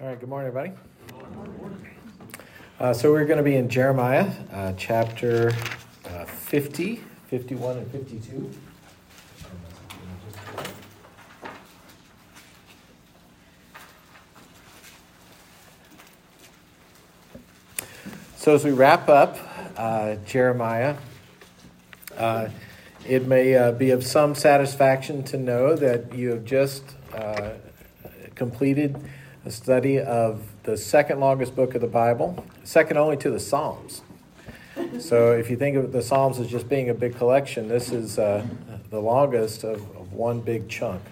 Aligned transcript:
All 0.00 0.06
right, 0.06 0.18
good 0.18 0.30
morning, 0.30 0.48
everybody. 0.48 0.72
Uh, 2.78 2.94
so 2.94 3.12
we're 3.12 3.26
going 3.26 3.36
to 3.36 3.42
be 3.42 3.56
in 3.56 3.68
Jeremiah 3.68 4.32
uh, 4.50 4.72
chapter 4.72 5.52
uh, 6.06 6.24
50, 6.24 7.02
51, 7.26 7.76
and 7.76 7.92
52. 7.92 8.50
So 18.36 18.54
as 18.54 18.64
we 18.64 18.70
wrap 18.70 19.10
up 19.10 19.36
uh, 19.76 20.14
Jeremiah, 20.24 20.96
uh, 22.16 22.48
it 23.06 23.26
may 23.26 23.54
uh, 23.54 23.72
be 23.72 23.90
of 23.90 24.02
some 24.02 24.34
satisfaction 24.34 25.24
to 25.24 25.36
know 25.36 25.76
that 25.76 26.14
you 26.14 26.30
have 26.30 26.46
just 26.46 26.84
completed 28.34 28.96
a 29.44 29.50
study 29.50 29.98
of 29.98 30.42
the 30.64 30.76
second 30.76 31.18
longest 31.18 31.56
book 31.56 31.74
of 31.74 31.80
the 31.80 31.86
Bible, 31.86 32.44
second 32.62 32.98
only 32.98 33.16
to 33.18 33.30
the 33.30 33.40
Psalms. 33.40 34.02
So 34.98 35.32
if 35.32 35.48
you 35.48 35.56
think 35.56 35.76
of 35.76 35.92
the 35.92 36.02
Psalms 36.02 36.38
as 36.38 36.46
just 36.46 36.68
being 36.68 36.90
a 36.90 36.94
big 36.94 37.16
collection, 37.16 37.68
this 37.68 37.90
is 37.90 38.18
uh, 38.18 38.46
the 38.90 39.00
longest 39.00 39.64
of, 39.64 39.80
of, 39.96 40.12
one 40.12 40.40
big 40.40 40.68
chunk. 40.68 41.02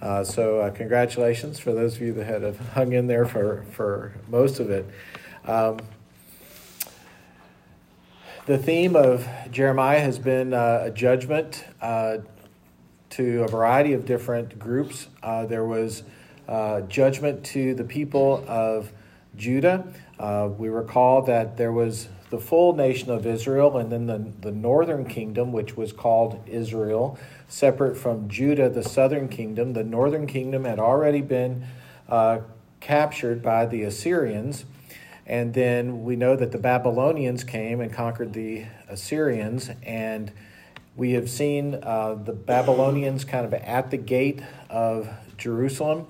Uh, 0.00 0.24
so 0.24 0.60
uh, 0.60 0.70
congratulations 0.70 1.58
for 1.58 1.72
those 1.72 1.96
of 1.96 2.02
you 2.02 2.12
that 2.14 2.42
have 2.42 2.58
hung 2.70 2.92
in 2.92 3.06
there 3.06 3.26
for, 3.26 3.64
for 3.70 4.12
most 4.28 4.58
of 4.58 4.70
it. 4.70 4.86
Um, 5.44 5.78
the 8.46 8.58
theme 8.58 8.96
of 8.96 9.28
Jeremiah 9.50 10.00
has 10.00 10.18
been 10.18 10.52
uh, 10.54 10.84
a 10.84 10.90
judgment 10.90 11.64
uh, 11.80 12.18
to 13.10 13.42
a 13.42 13.48
variety 13.48 13.92
of 13.92 14.06
different 14.06 14.58
groups. 14.58 15.08
Uh, 15.22 15.46
there 15.46 15.64
was 15.64 16.02
uh, 16.48 16.80
judgment 16.82 17.44
to 17.44 17.74
the 17.74 17.84
people 17.84 18.44
of 18.48 18.90
Judah. 19.36 19.86
Uh, 20.18 20.48
we 20.56 20.68
recall 20.68 21.22
that 21.22 21.56
there 21.56 21.72
was 21.72 22.08
the 22.30 22.38
full 22.38 22.74
nation 22.74 23.10
of 23.10 23.26
Israel 23.26 23.76
and 23.78 23.90
then 23.90 24.06
the, 24.06 24.32
the 24.40 24.52
northern 24.52 25.04
kingdom, 25.04 25.52
which 25.52 25.76
was 25.76 25.92
called 25.92 26.42
Israel, 26.46 27.18
separate 27.48 27.96
from 27.96 28.28
Judah, 28.28 28.68
the 28.68 28.82
southern 28.82 29.28
kingdom. 29.28 29.72
The 29.72 29.84
northern 29.84 30.26
kingdom 30.26 30.64
had 30.64 30.78
already 30.78 31.22
been 31.22 31.66
uh, 32.08 32.40
captured 32.80 33.42
by 33.42 33.66
the 33.66 33.82
Assyrians. 33.82 34.64
And 35.26 35.54
then 35.54 36.04
we 36.04 36.16
know 36.16 36.36
that 36.36 36.52
the 36.52 36.58
Babylonians 36.58 37.44
came 37.44 37.80
and 37.80 37.92
conquered 37.92 38.32
the 38.32 38.64
Assyrians. 38.88 39.70
And 39.82 40.32
we 40.96 41.12
have 41.12 41.30
seen 41.30 41.78
uh, 41.82 42.14
the 42.14 42.32
Babylonians 42.32 43.24
kind 43.24 43.44
of 43.44 43.54
at 43.54 43.90
the 43.90 43.98
gate 43.98 44.40
of 44.68 45.08
Jerusalem 45.36 46.06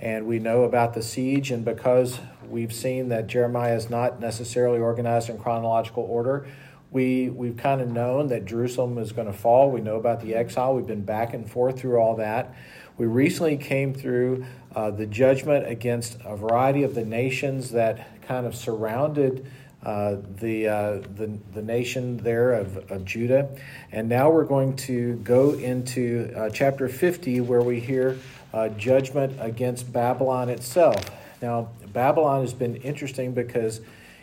and 0.00 0.26
we 0.26 0.38
know 0.38 0.64
about 0.64 0.94
the 0.94 1.02
siege. 1.02 1.50
And 1.50 1.64
because 1.64 2.20
we've 2.48 2.72
seen 2.72 3.08
that 3.08 3.26
Jeremiah 3.26 3.76
is 3.76 3.88
not 3.88 4.20
necessarily 4.20 4.78
organized 4.78 5.30
in 5.30 5.38
chronological 5.38 6.02
order, 6.02 6.46
we, 6.90 7.28
we've 7.28 7.56
kind 7.56 7.80
of 7.80 7.88
known 7.88 8.28
that 8.28 8.44
Jerusalem 8.44 8.98
is 8.98 9.12
going 9.12 9.26
to 9.26 9.32
fall. 9.32 9.70
We 9.70 9.80
know 9.80 9.96
about 9.96 10.20
the 10.20 10.34
exile. 10.34 10.76
We've 10.76 10.86
been 10.86 11.04
back 11.04 11.34
and 11.34 11.50
forth 11.50 11.80
through 11.80 11.98
all 11.98 12.16
that. 12.16 12.54
We 12.96 13.06
recently 13.06 13.56
came 13.56 13.92
through 13.92 14.46
uh, 14.76 14.92
the 14.92 15.06
judgment 15.06 15.66
against 15.66 16.18
a 16.24 16.36
variety 16.36 16.84
of 16.84 16.94
the 16.94 17.04
nations 17.04 17.70
that 17.70 18.22
kind 18.22 18.46
of 18.46 18.54
surrounded 18.54 19.44
uh, 19.84 20.16
the, 20.36 20.68
uh, 20.68 20.92
the, 21.16 21.38
the 21.52 21.62
nation 21.62 22.16
there 22.18 22.52
of, 22.52 22.90
of 22.90 23.04
Judah. 23.04 23.50
And 23.92 24.08
now 24.08 24.30
we're 24.30 24.44
going 24.44 24.76
to 24.76 25.16
go 25.16 25.52
into 25.52 26.32
uh, 26.34 26.48
chapter 26.50 26.88
50, 26.88 27.40
where 27.42 27.60
we 27.60 27.80
hear 27.80 28.16
uh, 28.54 28.68
judgment 28.68 29.36
against 29.40 29.92
Babylon 29.92 30.48
itself. 30.48 31.10
Now, 31.42 31.70
Babylon 31.92 32.42
has 32.42 32.54
been 32.54 32.76
interesting 32.76 33.34
because 33.34 33.80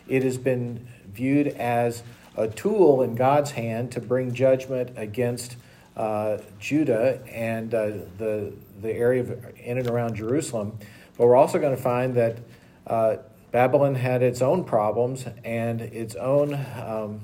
it 0.08 0.22
has 0.22 0.38
been 0.38 0.88
viewed 1.12 1.48
as 1.48 2.02
a 2.34 2.48
tool 2.48 3.02
in 3.02 3.14
God's 3.14 3.50
hand 3.50 3.92
to 3.92 4.00
bring 4.00 4.32
judgment 4.32 4.92
against 4.96 5.56
uh, 5.98 6.38
Judah 6.58 7.20
and 7.30 7.74
uh, 7.74 7.90
the, 8.16 8.54
the 8.80 8.90
area 8.90 9.20
of, 9.20 9.58
in 9.58 9.76
and 9.76 9.86
around 9.86 10.14
Jerusalem. 10.14 10.78
But 11.18 11.26
we're 11.26 11.36
also 11.36 11.58
going 11.58 11.76
to 11.76 11.82
find 11.82 12.14
that 12.14 12.38
uh, 12.86 13.16
Babylon 13.50 13.96
had 13.96 14.22
its 14.22 14.40
own 14.40 14.64
problems 14.64 15.26
and 15.44 15.82
its 15.82 16.14
own 16.14 16.54
um, 16.82 17.20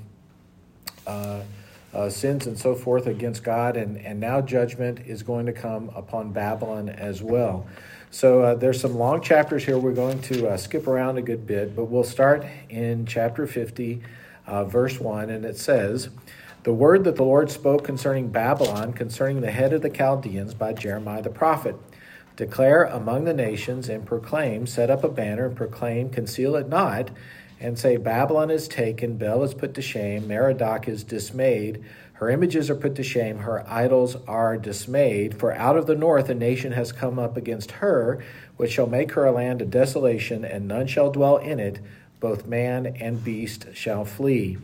uh, 1.94 2.08
sins 2.08 2.46
and 2.46 2.58
so 2.58 2.74
forth 2.74 3.06
against 3.06 3.42
God, 3.42 3.76
and, 3.76 3.96
and 3.98 4.20
now 4.20 4.40
judgment 4.40 5.00
is 5.06 5.22
going 5.22 5.46
to 5.46 5.52
come 5.52 5.90
upon 5.94 6.32
Babylon 6.32 6.88
as 6.88 7.22
well. 7.22 7.66
So 8.10 8.42
uh, 8.42 8.54
there's 8.54 8.80
some 8.80 8.94
long 8.94 9.20
chapters 9.20 9.64
here. 9.64 9.78
We're 9.78 9.92
going 9.92 10.20
to 10.22 10.48
uh, 10.48 10.56
skip 10.56 10.86
around 10.86 11.18
a 11.18 11.22
good 11.22 11.46
bit, 11.46 11.74
but 11.76 11.84
we'll 11.84 12.04
start 12.04 12.44
in 12.68 13.06
chapter 13.06 13.46
50, 13.46 14.02
uh, 14.46 14.64
verse 14.64 14.98
1, 14.98 15.30
and 15.30 15.44
it 15.44 15.58
says, 15.58 16.08
The 16.62 16.72
word 16.72 17.04
that 17.04 17.16
the 17.16 17.24
Lord 17.24 17.50
spoke 17.50 17.84
concerning 17.84 18.28
Babylon, 18.28 18.92
concerning 18.92 19.40
the 19.40 19.50
head 19.50 19.72
of 19.72 19.82
the 19.82 19.90
Chaldeans 19.90 20.54
by 20.54 20.72
Jeremiah 20.72 21.22
the 21.22 21.30
prophet. 21.30 21.76
Declare 22.36 22.84
among 22.84 23.24
the 23.24 23.34
nations 23.34 23.88
and 23.88 24.06
proclaim, 24.06 24.66
set 24.66 24.90
up 24.90 25.02
a 25.02 25.08
banner 25.08 25.46
and 25.46 25.56
proclaim, 25.56 26.08
conceal 26.08 26.54
it 26.54 26.68
not 26.68 27.10
and 27.60 27.78
say, 27.78 27.96
Babylon 27.96 28.50
is 28.50 28.68
taken, 28.68 29.16
Bel 29.16 29.42
is 29.42 29.54
put 29.54 29.74
to 29.74 29.82
shame, 29.82 30.28
Merodach 30.28 30.88
is 30.88 31.04
dismayed, 31.04 31.84
her 32.14 32.30
images 32.30 32.68
are 32.68 32.74
put 32.74 32.96
to 32.96 33.02
shame, 33.02 33.38
her 33.38 33.64
idols 33.68 34.16
are 34.26 34.56
dismayed. 34.56 35.38
For 35.38 35.52
out 35.52 35.76
of 35.76 35.86
the 35.86 35.94
north 35.94 36.28
a 36.28 36.34
nation 36.34 36.72
has 36.72 36.90
come 36.90 37.18
up 37.18 37.36
against 37.36 37.72
her, 37.72 38.22
which 38.56 38.72
shall 38.72 38.88
make 38.88 39.12
her 39.12 39.24
a 39.24 39.32
land 39.32 39.62
of 39.62 39.70
desolation, 39.70 40.44
and 40.44 40.66
none 40.66 40.88
shall 40.88 41.12
dwell 41.12 41.36
in 41.36 41.60
it, 41.60 41.78
both 42.18 42.46
man 42.46 42.86
and 42.86 43.22
beast 43.22 43.66
shall 43.72 44.04
flee. 44.04 44.58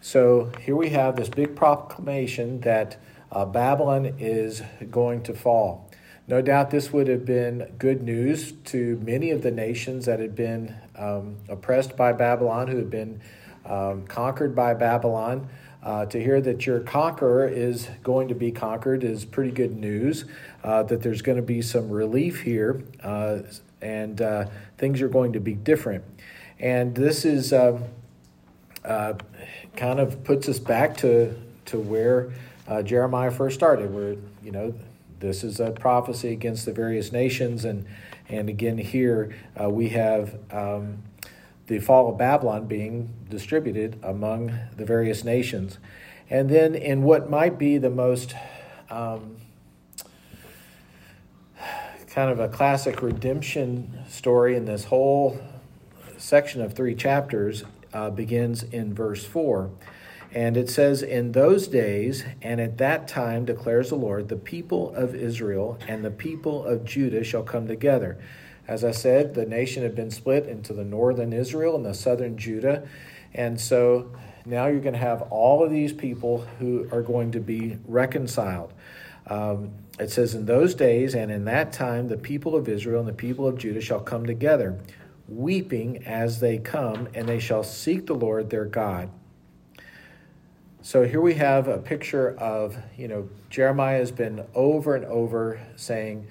So 0.00 0.52
here 0.60 0.76
we 0.76 0.90
have 0.90 1.16
this 1.16 1.28
big 1.28 1.56
proclamation 1.56 2.60
that 2.60 3.00
uh, 3.32 3.44
Babylon 3.44 4.14
is 4.18 4.62
going 4.90 5.22
to 5.24 5.34
fall. 5.34 5.90
No 6.28 6.40
doubt 6.40 6.70
this 6.70 6.92
would 6.92 7.08
have 7.08 7.24
been 7.24 7.74
good 7.78 8.02
news 8.02 8.52
to 8.66 9.00
many 9.02 9.30
of 9.30 9.42
the 9.42 9.50
nations 9.50 10.06
that 10.06 10.20
had 10.20 10.36
been 10.36 10.76
um, 10.96 11.36
oppressed 11.48 11.96
by 11.96 12.12
Babylon, 12.12 12.68
who 12.68 12.76
had 12.76 12.90
been 12.90 13.20
um, 13.64 14.06
conquered 14.06 14.54
by 14.54 14.74
Babylon. 14.74 15.48
Uh, 15.82 16.06
to 16.06 16.18
hear 16.18 16.40
that 16.40 16.64
your 16.64 16.80
conqueror 16.80 17.46
is 17.46 17.88
going 18.02 18.28
to 18.28 18.34
be 18.34 18.50
conquered 18.50 19.04
is 19.04 19.26
pretty 19.26 19.50
good 19.50 19.76
news. 19.76 20.24
Uh, 20.62 20.82
that 20.82 21.02
there's 21.02 21.20
going 21.20 21.36
to 21.36 21.42
be 21.42 21.60
some 21.60 21.90
relief 21.90 22.40
here, 22.40 22.82
uh, 23.02 23.40
and 23.82 24.22
uh, 24.22 24.46
things 24.78 25.02
are 25.02 25.08
going 25.08 25.34
to 25.34 25.40
be 25.40 25.52
different. 25.52 26.02
And 26.58 26.94
this 26.94 27.26
is 27.26 27.52
um, 27.52 27.84
uh, 28.82 29.14
kind 29.76 30.00
of 30.00 30.24
puts 30.24 30.48
us 30.48 30.58
back 30.58 30.96
to 30.98 31.34
to 31.66 31.78
where 31.78 32.32
uh, 32.66 32.82
Jeremiah 32.82 33.30
first 33.30 33.56
started, 33.56 33.92
where 33.92 34.16
you 34.42 34.52
know 34.52 34.74
this 35.20 35.44
is 35.44 35.60
a 35.60 35.70
prophecy 35.70 36.32
against 36.32 36.64
the 36.64 36.72
various 36.72 37.12
nations, 37.12 37.64
and 37.64 37.86
and 38.28 38.48
again 38.48 38.78
here 38.78 39.34
uh, 39.60 39.68
we 39.68 39.90
have 39.90 40.38
um, 40.50 41.02
the 41.66 41.78
fall 41.78 42.10
of 42.10 42.18
Babylon 42.18 42.66
being 42.66 43.08
distributed 43.28 43.98
among 44.02 44.58
the 44.76 44.84
various 44.84 45.24
nations, 45.24 45.78
and 46.28 46.48
then 46.50 46.74
in 46.74 47.02
what 47.02 47.30
might 47.30 47.58
be 47.58 47.78
the 47.78 47.90
most 47.90 48.34
um, 48.90 49.36
kind 52.06 52.30
of 52.30 52.38
a 52.38 52.48
classic 52.48 53.02
redemption 53.02 53.98
story 54.08 54.56
in 54.56 54.66
this 54.66 54.84
whole 54.84 55.40
section 56.16 56.62
of 56.62 56.72
three 56.74 56.94
chapters 56.94 57.64
uh, 57.92 58.10
begins 58.10 58.62
in 58.62 58.94
verse 58.94 59.24
four. 59.24 59.70
And 60.34 60.56
it 60.56 60.68
says, 60.68 61.02
In 61.02 61.30
those 61.30 61.68
days 61.68 62.24
and 62.42 62.60
at 62.60 62.76
that 62.78 63.06
time, 63.06 63.44
declares 63.44 63.90
the 63.90 63.94
Lord, 63.94 64.28
the 64.28 64.36
people 64.36 64.92
of 64.94 65.14
Israel 65.14 65.78
and 65.86 66.04
the 66.04 66.10
people 66.10 66.64
of 66.64 66.84
Judah 66.84 67.22
shall 67.22 67.44
come 67.44 67.68
together. 67.68 68.18
As 68.66 68.82
I 68.82 68.90
said, 68.90 69.34
the 69.34 69.46
nation 69.46 69.84
had 69.84 69.94
been 69.94 70.10
split 70.10 70.46
into 70.46 70.72
the 70.72 70.84
northern 70.84 71.32
Israel 71.32 71.76
and 71.76 71.86
the 71.86 71.94
southern 71.94 72.36
Judah. 72.36 72.88
And 73.32 73.60
so 73.60 74.10
now 74.44 74.66
you're 74.66 74.80
going 74.80 74.94
to 74.94 74.98
have 74.98 75.22
all 75.22 75.62
of 75.62 75.70
these 75.70 75.92
people 75.92 76.38
who 76.58 76.88
are 76.90 77.02
going 77.02 77.30
to 77.32 77.40
be 77.40 77.78
reconciled. 77.86 78.72
Um, 79.28 79.70
it 80.00 80.10
says, 80.10 80.34
In 80.34 80.46
those 80.46 80.74
days 80.74 81.14
and 81.14 81.30
in 81.30 81.44
that 81.44 81.72
time, 81.72 82.08
the 82.08 82.16
people 82.16 82.56
of 82.56 82.68
Israel 82.68 82.98
and 82.98 83.08
the 83.08 83.12
people 83.12 83.46
of 83.46 83.56
Judah 83.56 83.80
shall 83.80 84.00
come 84.00 84.26
together, 84.26 84.80
weeping 85.28 86.04
as 86.06 86.40
they 86.40 86.58
come, 86.58 87.08
and 87.14 87.28
they 87.28 87.38
shall 87.38 87.62
seek 87.62 88.06
the 88.06 88.14
Lord 88.14 88.50
their 88.50 88.64
God 88.64 89.10
so 90.84 91.02
here 91.02 91.22
we 91.22 91.32
have 91.32 91.66
a 91.66 91.78
picture 91.78 92.36
of, 92.36 92.76
you 92.94 93.08
know, 93.08 93.26
Jeremiah 93.48 94.00
has 94.00 94.12
been 94.12 94.44
over 94.54 94.94
and 94.94 95.06
over 95.06 95.58
saying, 95.76 96.26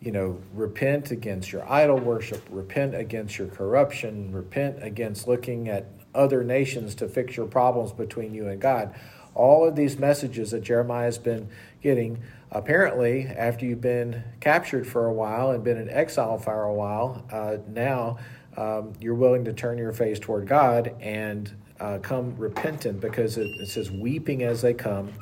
you 0.00 0.12
know, 0.12 0.40
repent 0.54 1.10
against 1.10 1.52
your 1.52 1.70
idol 1.70 1.98
worship, 1.98 2.42
repent 2.48 2.94
against 2.94 3.36
your 3.36 3.48
corruption, 3.48 4.32
repent 4.32 4.82
against 4.82 5.28
looking 5.28 5.68
at 5.68 5.88
other 6.14 6.42
nations 6.42 6.94
to 6.94 7.06
fix 7.06 7.36
your 7.36 7.44
problems 7.44 7.92
between 7.92 8.32
you 8.32 8.48
and 8.48 8.62
God. 8.62 8.94
All 9.34 9.68
of 9.68 9.76
these 9.76 9.98
messages 9.98 10.52
that 10.52 10.62
Jeremiah 10.62 11.04
has 11.04 11.18
been 11.18 11.50
getting 11.82 12.22
apparently, 12.50 13.26
after 13.26 13.66
you've 13.66 13.82
been 13.82 14.24
captured 14.40 14.86
for 14.86 15.04
a 15.04 15.12
while 15.12 15.50
and 15.50 15.62
been 15.62 15.76
in 15.76 15.90
exile 15.90 16.38
for 16.38 16.62
a 16.62 16.72
while, 16.72 17.26
uh, 17.30 17.58
now 17.68 18.16
um, 18.56 18.94
you're 19.02 19.14
willing 19.14 19.44
to 19.44 19.52
turn 19.52 19.76
your 19.76 19.92
face 19.92 20.18
toward 20.18 20.48
God 20.48 20.94
and 20.98 21.54
uh, 21.80 21.98
come 21.98 22.34
repentant 22.36 23.00
because 23.00 23.36
it, 23.36 23.46
it, 23.60 23.68
says, 23.68 23.90
weeping 23.90 24.42
as 24.42 24.62
they 24.62 24.74
come, 24.74 25.12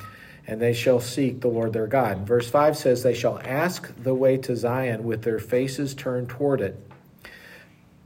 and 0.45 0.61
they 0.61 0.73
shall 0.73 0.99
seek 0.99 1.41
the 1.41 1.47
Lord 1.47 1.73
their 1.73 1.87
God. 1.87 2.25
Verse 2.27 2.49
5 2.49 2.77
says, 2.77 3.03
They 3.03 3.13
shall 3.13 3.39
ask 3.43 3.93
the 4.01 4.13
way 4.13 4.37
to 4.37 4.55
Zion 4.55 5.03
with 5.03 5.23
their 5.23 5.39
faces 5.39 5.93
turned 5.93 6.29
toward 6.29 6.61
it, 6.61 6.79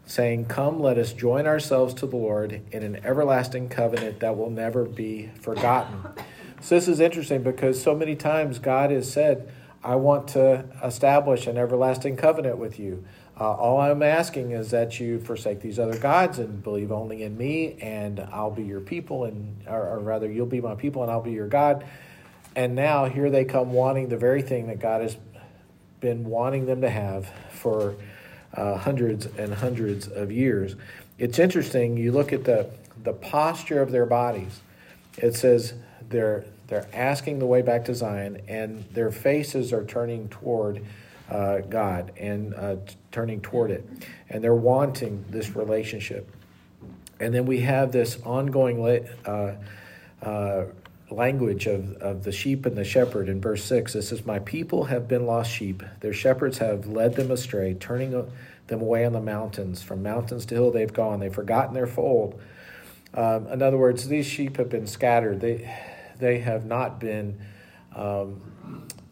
saying, 0.05 0.45
Come, 0.45 0.79
let 0.79 0.97
us 0.97 1.13
join 1.13 1.47
ourselves 1.47 1.93
to 1.95 2.07
the 2.07 2.17
Lord 2.17 2.61
in 2.71 2.83
an 2.83 2.97
everlasting 3.05 3.69
covenant 3.69 4.19
that 4.19 4.37
will 4.37 4.49
never 4.49 4.85
be 4.85 5.29
forgotten. 5.39 6.01
So 6.61 6.75
this 6.75 6.87
is 6.87 6.99
interesting 6.99 7.41
because 7.41 7.81
so 7.81 7.95
many 7.95 8.15
times 8.15 8.59
God 8.59 8.91
has 8.91 9.11
said, 9.11 9.51
I 9.83 9.95
want 9.95 10.27
to 10.29 10.65
establish 10.83 11.47
an 11.47 11.57
everlasting 11.57 12.17
covenant 12.17 12.57
with 12.57 12.79
you. 12.79 13.03
Uh, 13.41 13.53
all 13.53 13.81
I'm 13.81 14.03
asking 14.03 14.51
is 14.51 14.69
that 14.69 14.99
you 14.99 15.19
forsake 15.19 15.61
these 15.61 15.79
other 15.79 15.97
gods 15.97 16.37
and 16.37 16.61
believe 16.61 16.91
only 16.91 17.23
in 17.23 17.35
me, 17.35 17.75
and 17.81 18.19
I'll 18.19 18.51
be 18.51 18.61
your 18.61 18.81
people, 18.81 19.23
and 19.23 19.63
or, 19.67 19.81
or 19.81 19.99
rather, 19.99 20.31
you'll 20.31 20.45
be 20.45 20.61
my 20.61 20.75
people, 20.75 21.01
and 21.01 21.11
I'll 21.11 21.23
be 21.23 21.31
your 21.31 21.47
God. 21.47 21.83
And 22.55 22.75
now 22.75 23.05
here 23.05 23.31
they 23.31 23.43
come 23.45 23.73
wanting 23.73 24.09
the 24.09 24.17
very 24.17 24.43
thing 24.43 24.67
that 24.67 24.77
God 24.77 25.01
has 25.01 25.17
been 26.01 26.25
wanting 26.25 26.67
them 26.67 26.81
to 26.81 26.89
have 26.91 27.31
for 27.49 27.95
uh, 28.53 28.77
hundreds 28.77 29.25
and 29.25 29.55
hundreds 29.55 30.07
of 30.07 30.31
years. 30.31 30.75
It's 31.17 31.39
interesting. 31.39 31.97
You 31.97 32.11
look 32.11 32.33
at 32.33 32.43
the 32.43 32.69
the 33.03 33.13
posture 33.13 33.81
of 33.81 33.91
their 33.91 34.05
bodies. 34.05 34.61
It 35.17 35.33
says 35.33 35.73
they're 36.09 36.45
they're 36.67 36.87
asking 36.93 37.39
the 37.39 37.47
way 37.47 37.63
back 37.63 37.85
to 37.85 37.95
Zion, 37.95 38.43
and 38.47 38.83
their 38.93 39.09
faces 39.09 39.73
are 39.73 39.83
turning 39.83 40.29
toward 40.29 40.85
uh, 41.31 41.59
God 41.61 42.11
and 42.17 42.53
uh, 42.53 42.75
t- 42.75 42.95
turning 43.11 43.39
toward 43.41 43.71
it, 43.71 43.87
and 44.29 44.43
they're 44.43 44.53
wanting 44.53 45.23
this 45.29 45.55
relationship. 45.55 46.29
And 47.21 47.33
then 47.33 47.45
we 47.45 47.61
have 47.61 47.91
this 47.91 48.19
ongoing 48.25 48.81
uh, 49.25 49.55
uh, 50.21 50.65
language 51.09 51.67
of, 51.67 51.93
of 51.97 52.23
the 52.23 52.31
sheep 52.31 52.65
and 52.65 52.75
the 52.75 52.83
shepherd 52.83 53.29
in 53.29 53.39
verse 53.39 53.63
6. 53.63 53.95
It 53.95 54.01
says, 54.01 54.25
My 54.25 54.39
people 54.39 54.85
have 54.85 55.07
been 55.07 55.25
lost 55.25 55.51
sheep. 55.51 55.83
Their 56.01 56.13
shepherds 56.13 56.57
have 56.57 56.87
led 56.87 57.15
them 57.15 57.31
astray, 57.31 57.75
turning 57.75 58.11
them 58.11 58.81
away 58.81 59.05
on 59.05 59.13
the 59.13 59.21
mountains. 59.21 59.81
From 59.81 60.03
mountains 60.03 60.45
to 60.47 60.55
hill 60.55 60.71
they've 60.71 60.91
gone. 60.91 61.19
They've 61.19 61.33
forgotten 61.33 61.73
their 61.73 61.87
fold. 61.87 62.41
Um, 63.13 63.47
in 63.47 63.61
other 63.61 63.77
words, 63.77 64.07
these 64.07 64.25
sheep 64.25 64.57
have 64.57 64.69
been 64.69 64.87
scattered. 64.87 65.41
They, 65.41 65.73
they 66.17 66.39
have 66.39 66.65
not 66.65 66.99
been 66.99 67.39
um, 67.95 68.41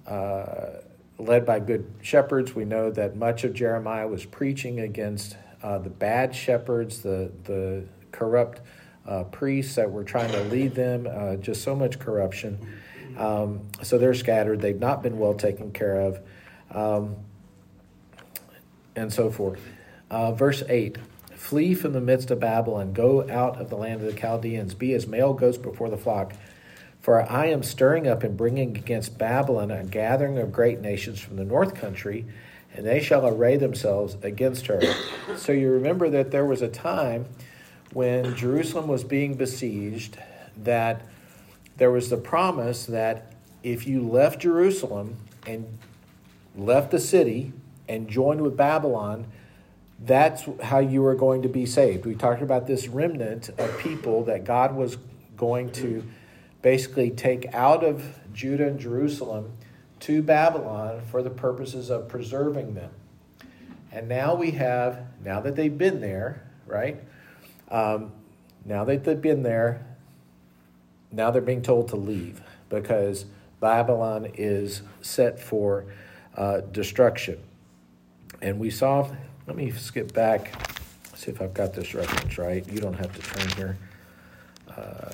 uh, 0.07 0.79
led 1.19 1.45
by 1.45 1.59
good 1.59 1.85
shepherds. 2.01 2.55
We 2.55 2.65
know 2.65 2.89
that 2.91 3.15
much 3.15 3.43
of 3.43 3.53
Jeremiah 3.53 4.07
was 4.07 4.25
preaching 4.25 4.79
against 4.79 5.35
uh, 5.61 5.77
the 5.77 5.89
bad 5.89 6.33
shepherds, 6.33 7.01
the, 7.01 7.31
the 7.43 7.83
corrupt 8.11 8.61
uh, 9.05 9.25
priests 9.25 9.75
that 9.75 9.91
were 9.91 10.03
trying 10.03 10.31
to 10.31 10.41
lead 10.45 10.73
them, 10.75 11.07
uh, 11.11 11.35
just 11.35 11.63
so 11.63 11.75
much 11.75 11.99
corruption. 11.99 12.57
Um, 13.17 13.67
so 13.81 13.97
they're 13.97 14.13
scattered. 14.13 14.61
They've 14.61 14.79
not 14.79 15.03
been 15.03 15.19
well 15.19 15.33
taken 15.33 15.71
care 15.71 15.99
of, 15.99 16.19
um, 16.71 17.17
and 18.95 19.11
so 19.11 19.29
forth. 19.29 19.59
Uh, 20.09 20.31
verse 20.31 20.63
8 20.67 20.97
Flee 21.35 21.73
from 21.73 21.93
the 21.93 22.01
midst 22.01 22.31
of 22.31 22.39
Babylon, 22.39 22.93
go 22.93 23.27
out 23.29 23.59
of 23.61 23.69
the 23.69 23.77
land 23.77 24.01
of 24.01 24.13
the 24.13 24.19
Chaldeans, 24.19 24.73
be 24.73 24.93
as 24.93 25.07
male 25.07 25.33
goats 25.33 25.57
before 25.57 25.89
the 25.89 25.97
flock. 25.97 26.33
For 27.09 27.23
I 27.23 27.47
am 27.47 27.63
stirring 27.63 28.07
up 28.07 28.21
and 28.21 28.37
bringing 28.37 28.77
against 28.77 29.17
Babylon 29.17 29.71
a 29.71 29.83
gathering 29.83 30.37
of 30.37 30.51
great 30.51 30.79
nations 30.79 31.19
from 31.19 31.37
the 31.37 31.43
north 31.43 31.73
country, 31.73 32.23
and 32.71 32.85
they 32.85 32.99
shall 33.01 33.25
array 33.25 33.57
themselves 33.57 34.15
against 34.21 34.67
her. 34.67 34.79
So 35.35 35.51
you 35.51 35.71
remember 35.71 36.11
that 36.11 36.29
there 36.29 36.45
was 36.45 36.61
a 36.61 36.67
time 36.67 37.25
when 37.93 38.35
Jerusalem 38.35 38.87
was 38.87 39.03
being 39.03 39.33
besieged 39.33 40.19
that 40.57 41.01
there 41.77 41.89
was 41.89 42.11
the 42.11 42.17
promise 42.17 42.85
that 42.85 43.33
if 43.63 43.87
you 43.87 44.07
left 44.07 44.41
Jerusalem 44.41 45.17
and 45.47 45.65
left 46.55 46.91
the 46.91 46.99
city 46.99 47.53
and 47.87 48.07
joined 48.07 48.41
with 48.41 48.55
Babylon, 48.55 49.25
that's 49.99 50.43
how 50.61 50.77
you 50.77 51.01
were 51.01 51.15
going 51.15 51.41
to 51.41 51.49
be 51.49 51.65
saved. 51.65 52.05
We 52.05 52.13
talked 52.13 52.43
about 52.43 52.67
this 52.67 52.87
remnant 52.87 53.49
of 53.57 53.79
people 53.79 54.25
that 54.25 54.43
God 54.43 54.75
was 54.75 54.97
going 55.35 55.71
to 55.71 56.03
basically 56.61 57.09
take 57.09 57.53
out 57.53 57.83
of 57.83 58.19
Judah 58.33 58.67
and 58.67 58.79
Jerusalem 58.79 59.53
to 60.01 60.21
Babylon 60.21 61.01
for 61.09 61.21
the 61.21 61.29
purposes 61.29 61.89
of 61.89 62.07
preserving 62.07 62.73
them. 62.73 62.91
And 63.91 64.07
now 64.07 64.35
we 64.35 64.51
have, 64.51 65.05
now 65.23 65.41
that 65.41 65.55
they've 65.55 65.75
been 65.75 65.99
there, 65.99 66.47
right? 66.65 67.01
Um, 67.69 68.11
now 68.65 68.83
that 68.85 69.03
they've 69.03 69.21
been 69.21 69.43
there, 69.43 69.85
now 71.11 71.31
they're 71.31 71.41
being 71.41 71.61
told 71.61 71.89
to 71.89 71.95
leave 71.95 72.41
because 72.69 73.25
Babylon 73.59 74.31
is 74.35 74.83
set 75.01 75.39
for 75.39 75.85
uh, 76.35 76.61
destruction. 76.61 77.39
And 78.41 78.59
we 78.59 78.69
saw, 78.69 79.09
let 79.47 79.55
me 79.55 79.71
skip 79.71 80.13
back, 80.13 80.53
see 81.15 81.31
if 81.31 81.41
I've 81.41 81.53
got 81.53 81.73
this 81.73 81.93
reference 81.93 82.37
right. 82.37 82.65
You 82.71 82.79
don't 82.79 82.93
have 82.93 83.13
to 83.13 83.21
turn 83.21 83.49
here. 83.57 83.77
Uh, 84.69 85.11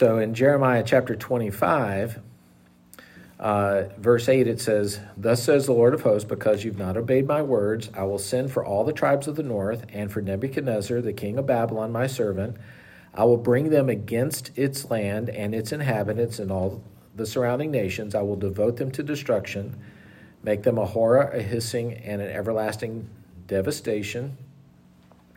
So 0.00 0.16
in 0.16 0.32
Jeremiah 0.32 0.82
chapter 0.82 1.14
25, 1.14 2.20
uh, 3.38 3.82
verse 3.98 4.30
8, 4.30 4.46
it 4.46 4.58
says, 4.58 4.98
Thus 5.14 5.42
says 5.42 5.66
the 5.66 5.74
Lord 5.74 5.92
of 5.92 6.00
hosts, 6.00 6.26
because 6.26 6.64
you've 6.64 6.78
not 6.78 6.96
obeyed 6.96 7.26
my 7.28 7.42
words, 7.42 7.90
I 7.92 8.04
will 8.04 8.18
send 8.18 8.50
for 8.50 8.64
all 8.64 8.82
the 8.82 8.94
tribes 8.94 9.28
of 9.28 9.36
the 9.36 9.42
north, 9.42 9.84
and 9.92 10.10
for 10.10 10.22
Nebuchadnezzar, 10.22 11.02
the 11.02 11.12
king 11.12 11.36
of 11.36 11.44
Babylon, 11.44 11.92
my 11.92 12.06
servant. 12.06 12.56
I 13.12 13.24
will 13.24 13.36
bring 13.36 13.68
them 13.68 13.90
against 13.90 14.56
its 14.56 14.90
land 14.90 15.28
and 15.28 15.54
its 15.54 15.70
inhabitants 15.70 16.38
and 16.38 16.50
all 16.50 16.82
the 17.14 17.26
surrounding 17.26 17.70
nations. 17.70 18.14
I 18.14 18.22
will 18.22 18.36
devote 18.36 18.78
them 18.78 18.90
to 18.92 19.02
destruction, 19.02 19.76
make 20.42 20.62
them 20.62 20.78
a 20.78 20.86
horror, 20.86 21.24
a 21.24 21.42
hissing, 21.42 21.92
and 21.92 22.22
an 22.22 22.30
everlasting 22.30 23.06
devastation. 23.46 24.38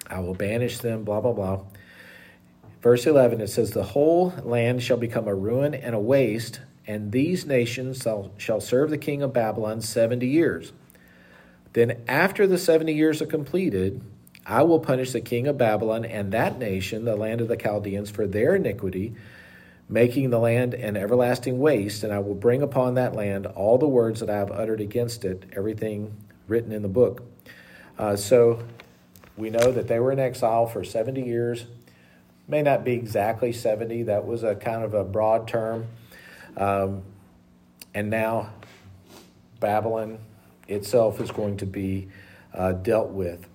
I 0.07 0.21
will 0.21 0.35
banish 0.35 0.77
them, 0.77 1.03
blah, 1.03 1.19
blah, 1.19 1.33
blah. 1.33 1.63
Verse 2.83 3.05
11, 3.07 3.39
it 3.39 3.47
says, 3.47 3.71
The 3.71 3.81
whole 3.81 4.33
land 4.43 4.83
shall 4.83 4.97
become 4.97 5.25
a 5.25 5.33
ruin 5.33 5.73
and 5.73 5.95
a 5.95 5.99
waste, 5.99 6.59
and 6.85 7.13
these 7.13 7.45
nations 7.45 8.05
shall, 8.37 8.59
serve 8.59 8.89
the 8.89 8.97
king 8.97 9.21
of 9.21 9.31
Babylon 9.31 9.79
70 9.79 10.27
years. 10.27 10.73
Then, 11.71 12.03
after 12.09 12.45
the 12.45 12.57
70 12.57 12.91
years 12.91 13.21
are 13.21 13.25
completed, 13.25 14.01
I 14.45 14.63
will 14.63 14.81
punish 14.81 15.13
the 15.13 15.21
king 15.21 15.47
of 15.47 15.57
Babylon 15.57 16.03
and 16.03 16.33
that 16.33 16.59
nation, 16.59 17.05
the 17.05 17.15
land 17.15 17.39
of 17.39 17.47
the 17.47 17.55
Chaldeans, 17.55 18.11
for 18.11 18.27
their 18.27 18.53
iniquity, 18.55 19.15
making 19.87 20.29
the 20.29 20.39
land 20.39 20.73
an 20.73 20.97
everlasting 20.97 21.59
waste, 21.59 22.03
and 22.03 22.11
I 22.11 22.19
will 22.19 22.35
bring 22.35 22.61
upon 22.61 22.95
that 22.95 23.15
land 23.15 23.45
all 23.45 23.77
the 23.77 23.87
words 23.87 24.19
that 24.19 24.29
I 24.29 24.35
have 24.35 24.51
uttered 24.51 24.81
against 24.81 25.23
it, 25.23 25.45
everything 25.55 26.17
written 26.49 26.73
in 26.73 26.81
the 26.81 26.89
book. 26.89 27.23
Uh, 27.97 28.17
so 28.17 28.61
we 29.37 29.49
know 29.49 29.71
that 29.71 29.87
they 29.87 30.01
were 30.01 30.11
in 30.11 30.19
exile 30.19 30.67
for 30.67 30.83
70 30.83 31.21
years 31.21 31.65
may 32.47 32.61
not 32.61 32.83
be 32.83 32.93
exactly 32.93 33.53
70. 33.53 34.03
That 34.03 34.25
was 34.25 34.43
a 34.43 34.55
kind 34.55 34.83
of 34.83 34.93
a 34.93 35.03
broad 35.03 35.47
term. 35.47 35.87
Um, 36.57 37.03
and 37.93 38.09
now 38.09 38.49
Babylon 39.59 40.19
itself 40.67 41.21
is 41.21 41.31
going 41.31 41.57
to 41.57 41.65
be 41.65 42.09
uh, 42.53 42.73
dealt 42.73 43.09
with. 43.09 43.47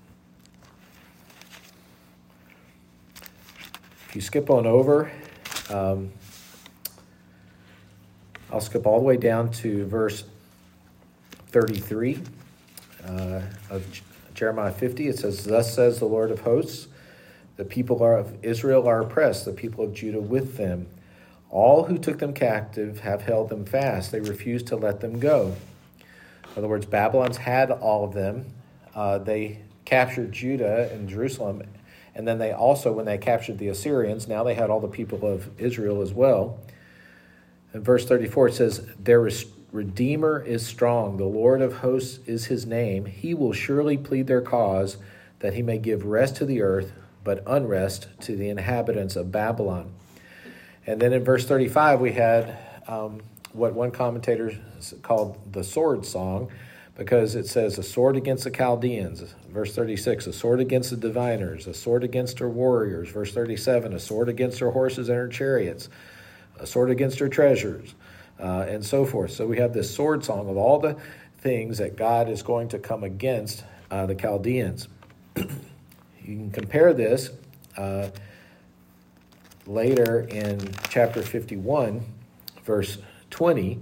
If 4.09 4.15
you 4.15 4.21
skip 4.21 4.49
on 4.49 4.67
over, 4.67 5.11
um, 5.69 6.13
I'll 8.51 8.61
skip 8.61 8.87
all 8.87 8.99
the 8.99 9.05
way 9.05 9.19
down 9.19 9.51
to 9.53 9.85
verse 9.87 10.25
33 11.49 12.23
uh, 13.07 13.43
of 13.69 14.03
Jeremiah 14.35 14.73
50. 14.73 15.09
It 15.09 15.19
says, 15.19 15.45
Thus 15.45 15.75
says 15.75 15.99
the 15.99 16.07
Lord 16.07 16.31
of 16.31 16.41
hosts, 16.41 16.88
the 17.59 17.65
people 17.65 18.03
of 18.05 18.33
Israel 18.43 18.87
are 18.87 19.03
oppressed, 19.03 19.45
the 19.45 19.53
people 19.53 19.85
of 19.85 19.93
Judah 19.93 20.21
with 20.21 20.57
them. 20.57 20.87
All 21.51 21.85
who 21.85 21.99
took 21.99 22.21
them 22.21 22.33
captive 22.33 23.01
have 23.01 23.23
held 23.23 23.49
them 23.49 23.65
fast. 23.65 24.13
They 24.13 24.21
refuse 24.21 24.63
to 24.65 24.77
let 24.77 25.01
them 25.01 25.19
go. 25.19 25.57
In 25.99 26.07
other 26.57 26.69
words, 26.69 26.87
Babylon's 26.87 27.39
had 27.39 27.73
all 27.73 28.05
of 28.05 28.15
them. 28.15 28.47
Uh, 28.95 29.19
they 29.19 29.63
captured 29.85 30.31
Judah 30.31 30.89
and 30.93 31.09
Jerusalem. 31.09 31.65
And 32.15 32.29
then 32.29 32.39
they 32.39 32.53
also, 32.53 32.93
when 32.93 33.07
they 33.07 33.19
captured 33.19 33.59
the 33.59 33.69
Assyrians, 33.69 34.29
now 34.29 34.45
they 34.45 34.55
had 34.55 34.71
all 34.71 34.81
the 34.81 34.87
people 34.87 35.27
of 35.27 35.51
Israel 35.61 36.01
as 36.01 36.13
well. 36.13 36.61
In 37.75 37.83
verse 37.83 38.07
34, 38.07 38.49
it 38.49 38.55
says, 38.55 38.87
Their 39.01 39.29
Redeemer 39.73 40.41
is 40.41 40.65
strong. 40.65 41.17
The 41.17 41.25
Lord 41.25 41.61
of 41.61 41.79
hosts 41.79 42.21
is 42.25 42.47
his 42.47 42.67
name. 42.67 43.07
He 43.07 43.35
will 43.35 43.53
surely 43.53 43.99
plead 43.99 44.29
their 44.29 44.43
cause 44.43 44.97
that 45.41 45.55
he 45.55 45.63
may 45.63 45.79
give 45.79 46.05
rest 46.05 46.37
to 46.37 46.45
the 46.45 46.63
earth 46.63 46.93
but 47.29 47.43
unrest 47.47 48.09
to 48.21 48.35
the 48.37 48.49
inhabitants 48.49 49.15
of 49.15 49.31
Babylon. 49.31 49.93
And 50.87 50.99
then 50.99 51.13
in 51.13 51.23
verse 51.25 51.45
35, 51.45 52.01
we 52.01 52.13
had 52.13 52.57
um, 52.87 53.21
what 53.53 53.75
one 53.75 53.91
commentator 53.91 54.59
called 55.03 55.37
the 55.53 55.63
sword 55.63 56.07
song, 56.07 56.51
because 56.97 57.35
it 57.35 57.47
says, 57.47 57.77
A 57.77 57.83
sword 57.83 58.17
against 58.17 58.45
the 58.45 58.51
Chaldeans. 58.51 59.35
Verse 59.51 59.75
36, 59.75 60.29
a 60.29 60.33
sword 60.33 60.61
against 60.61 60.89
the 60.89 60.97
diviners, 60.97 61.67
a 61.67 61.75
sword 61.75 62.03
against 62.03 62.39
her 62.39 62.49
warriors. 62.49 63.11
Verse 63.11 63.35
37, 63.35 63.93
a 63.93 64.01
sword 64.01 64.31
against 64.31 64.59
her 64.61 64.71
horses 64.71 65.11
and 65.11 65.19
her 65.19 65.29
chariots, 65.29 65.91
a 66.59 66.67
sword 66.67 66.91
against 66.91 67.19
her 67.19 67.29
treasures, 67.29 67.95
uh, 68.41 68.65
and 68.67 68.83
so 68.83 69.05
forth. 69.05 69.33
So 69.33 69.47
we 69.47 69.59
have 69.59 69.75
this 69.75 69.95
sword 69.95 70.25
song 70.25 70.49
of 70.49 70.57
all 70.57 70.79
the 70.79 70.97
things 71.41 71.77
that 71.77 71.95
God 71.95 72.31
is 72.31 72.43
going 72.43 72.69
to 72.69 72.79
come 72.79 73.05
against 73.05 73.65
uh, 73.91 74.07
the 74.07 74.15
Chaldeans. 74.15 74.89
you 76.29 76.37
can 76.37 76.51
compare 76.51 76.93
this 76.93 77.31
uh, 77.79 78.11
later 79.67 80.21
in 80.29 80.61
chapter 80.91 81.23
51, 81.23 82.05
verse 82.65 82.99
20. 83.31 83.79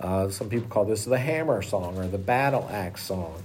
Uh, 0.00 0.28
some 0.28 0.48
people 0.48 0.68
call 0.68 0.84
this 0.84 1.04
the 1.04 1.18
hammer 1.18 1.62
song 1.62 1.96
or 1.96 2.08
the 2.08 2.18
battle 2.18 2.68
axe 2.68 3.04
song. 3.04 3.44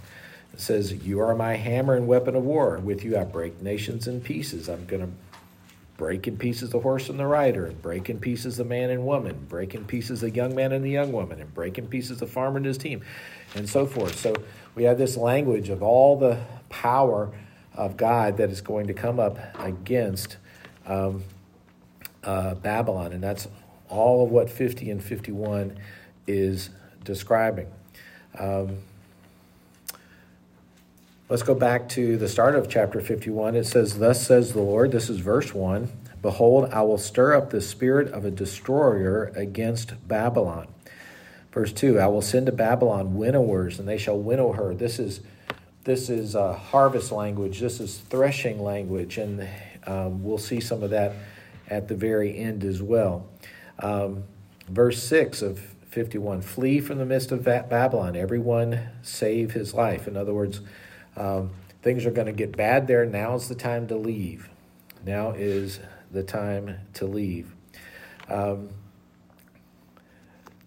It 0.51 0.62
says, 0.62 0.91
You 0.91 1.20
are 1.20 1.36
my 1.36 1.58
hammer 1.58 1.94
and 1.94 2.08
weapon 2.08 2.36
of 2.36 2.44
war. 2.44 2.79
With 2.79 3.03
you 3.03 3.15
I 3.18 3.24
break 3.24 3.62
nations 3.62 4.08
in 4.08 4.20
pieces. 4.20 4.68
I'm 4.68 4.88
going 4.88 5.03
to 5.03 5.12
break 5.96 6.27
in 6.27 6.36
pieces 6.36 6.72
the 6.72 6.79
horse 6.79 7.10
and 7.10 7.20
the 7.20 7.27
rider, 7.27 7.68
and 7.68 7.79
break 7.84 8.10
in 8.10 8.20
pieces 8.20 8.58
the 8.58 8.63
man 8.63 8.89
and 8.89 9.06
woman, 9.06 9.46
break 9.48 9.75
in 9.75 9.86
pieces 9.86 10.22
the 10.22 10.32
young 10.32 10.56
man 10.56 10.72
and 10.72 10.84
the 10.84 10.89
young 10.89 11.12
woman, 11.12 11.39
and 11.39 11.53
break 11.53 11.77
in 11.77 11.86
pieces 11.88 12.18
the 12.18 12.25
farmer 12.25 12.58
and 12.58 12.65
his 12.65 12.79
team, 12.79 13.03
and 13.53 13.70
so 13.70 13.86
forth. 13.86 14.18
So 14.18 14.34
we 14.74 14.86
have 14.86 14.98
this 14.98 15.18
language 15.18 15.70
of 15.70 15.84
all 15.84 16.18
the 16.18 16.39
power 16.70 17.32
of 17.80 17.96
God 17.96 18.36
that 18.38 18.50
is 18.50 18.60
going 18.60 18.88
to 18.88 18.94
come 18.94 19.22
up 19.22 19.40
against 19.58 20.36
um, 20.86 21.24
uh, 22.26 22.56
Babylon, 22.56 23.14
and 23.14 23.24
that's 23.24 23.48
all 23.88 24.26
of 24.26 24.32
what 24.32 24.50
50 24.50 24.92
and 24.92 25.02
51 25.02 25.78
is 26.28 26.72
describing. 27.06 27.68
Um, 28.38 28.80
let's 31.30 31.42
go 31.42 31.56
back 31.56 31.88
to 31.90 32.18
the 32.18 32.28
start 32.28 32.56
of 32.56 32.68
chapter 32.68 33.00
51. 33.00 33.56
It 33.56 33.66
says, 33.66 33.98
Thus 33.98 34.28
says 34.28 34.52
the 34.52 34.62
Lord, 34.62 34.92
this 34.92 35.10
is 35.10 35.20
verse 35.20 35.54
1 35.54 35.90
Behold, 36.22 36.70
I 36.74 36.82
will 36.82 36.98
stir 36.98 37.34
up 37.34 37.50
the 37.50 37.62
spirit 37.62 38.12
of 38.12 38.26
a 38.26 38.32
destroyer 38.32 39.32
against 39.38 40.06
Babylon. 40.06 40.68
Verse 41.54 41.72
2 41.72 41.98
I 41.98 42.08
will 42.08 42.22
send 42.22 42.48
to 42.48 42.52
Babylon 42.52 43.16
winnowers, 43.16 43.80
and 43.80 43.88
they 43.88 43.98
shall 43.98 44.20
winnow 44.20 44.52
her. 44.52 44.76
This 44.76 45.00
is 45.00 45.22
this 45.89 46.08
is 46.08 46.36
uh, 46.36 46.53
harvest 46.53 47.12
language. 47.12 47.60
This 47.60 47.79
is 47.79 47.98
threshing 47.98 48.62
language, 48.62 49.17
and 49.17 49.50
um, 49.88 50.24
we'll 50.24 50.38
see 50.38 50.60
some 50.60 50.84
of 50.84 50.91
that 50.91 51.13
at 51.67 51.88
the 51.88 51.96
very 51.96 52.38
end 52.38 52.63
as 52.63 52.79
well. 52.79 53.27
Um, 53.79 54.25
verse 54.67 55.01
6 55.01 55.41
of 55.41 55.58
51 55.88 56.43
Flee 56.43 56.79
from 56.79 57.00
the 57.00 57.08
midst 57.08 57.31
of 57.31 57.43
Babylon, 57.43 58.15
everyone 58.15 58.89
save 59.01 59.53
his 59.53 59.74
life. 59.74 60.08
In 60.08 60.15
other 60.15 60.31
words, 60.31 60.62
um, 61.17 61.50
things 61.81 62.05
are 62.05 62.12
going 62.12 62.27
to 62.27 62.34
get 62.34 62.55
bad 62.55 62.86
there. 62.86 63.03
Now's 63.08 63.50
the 63.50 63.55
time 63.55 63.88
to 63.88 63.96
leave. 63.96 64.48
Now 65.03 65.31
is 65.31 65.79
the 66.12 66.22
time 66.22 66.81
to 66.93 67.08
leave. 67.08 67.55
Um, 68.27 68.69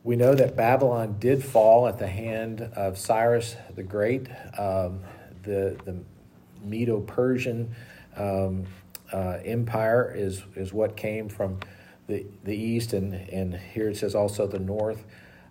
we 0.04 0.16
know 0.16 0.34
that 0.34 0.56
Babylon 0.56 1.16
did 1.18 1.44
fall 1.44 1.86
at 1.86 1.98
the 1.98 2.08
hand 2.08 2.60
of 2.74 2.98
Cyrus 2.98 3.56
the 3.74 3.82
Great, 3.82 4.28
um, 4.58 5.00
the, 5.42 5.76
the 5.84 5.96
Medo 6.64 7.00
Persian 7.00 7.74
um, 8.16 8.64
uh, 9.12 9.38
Empire 9.44 10.12
is, 10.14 10.42
is 10.56 10.72
what 10.72 10.96
came 10.96 11.28
from 11.28 11.60
the, 12.08 12.26
the 12.44 12.56
east, 12.56 12.92
and, 12.92 13.14
and 13.14 13.54
here 13.54 13.88
it 13.88 13.96
says 13.96 14.14
also 14.14 14.46
the 14.46 14.58
north, 14.58 15.04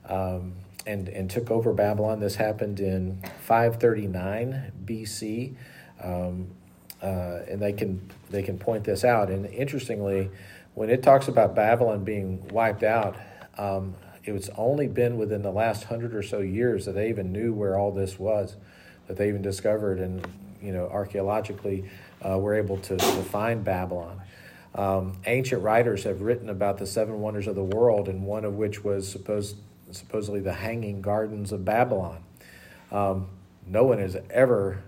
um, 0.09 0.53
and, 0.85 1.07
and 1.09 1.29
took 1.29 1.49
over 1.49 1.71
Babylon. 1.71 2.19
This 2.19 2.35
happened 2.35 2.79
in 2.79 3.21
539 3.41 4.71
BC. 4.85 5.55
Um, 6.03 6.47
uh, 7.01 7.41
and 7.49 7.59
they 7.59 7.73
can 7.73 7.99
they 8.29 8.43
can 8.43 8.57
point 8.57 8.83
this 8.83 9.03
out. 9.03 9.29
And 9.29 9.45
interestingly, 9.47 10.29
when 10.75 10.89
it 10.89 11.01
talks 11.01 11.27
about 11.27 11.55
Babylon 11.55 12.03
being 12.03 12.47
wiped 12.49 12.83
out, 12.83 13.15
um, 13.57 13.95
it's 14.23 14.49
only 14.57 14.87
been 14.87 15.17
within 15.17 15.41
the 15.41 15.51
last 15.51 15.85
hundred 15.85 16.13
or 16.13 16.23
so 16.23 16.39
years 16.39 16.85
that 16.85 16.93
they 16.93 17.09
even 17.09 17.31
knew 17.31 17.53
where 17.53 17.77
all 17.77 17.91
this 17.91 18.19
was, 18.19 18.55
that 19.07 19.17
they 19.17 19.27
even 19.27 19.41
discovered 19.41 19.99
and 19.99 20.25
you 20.61 20.71
know 20.71 20.87
archaeologically 20.89 21.89
uh, 22.27 22.37
were 22.37 22.53
able 22.53 22.77
to, 22.77 22.97
to 22.97 23.23
find 23.23 23.63
Babylon. 23.63 24.21
Um, 24.73 25.17
ancient 25.25 25.63
writers 25.63 26.03
have 26.05 26.21
written 26.21 26.49
about 26.49 26.77
the 26.77 26.87
seven 26.87 27.19
wonders 27.19 27.47
of 27.47 27.55
the 27.55 27.63
world, 27.63 28.07
and 28.07 28.23
one 28.23 28.45
of 28.45 28.55
which 28.55 28.83
was 28.83 29.09
supposed, 29.09 29.57
supposedly 29.91 30.39
the 30.39 30.53
Hanging 30.53 31.01
Gardens 31.01 31.51
of 31.51 31.65
Babylon. 31.65 32.23
Um, 32.91 33.27
no 33.67 33.83
one 33.83 33.99
has 33.99 34.17
ever 34.29 34.81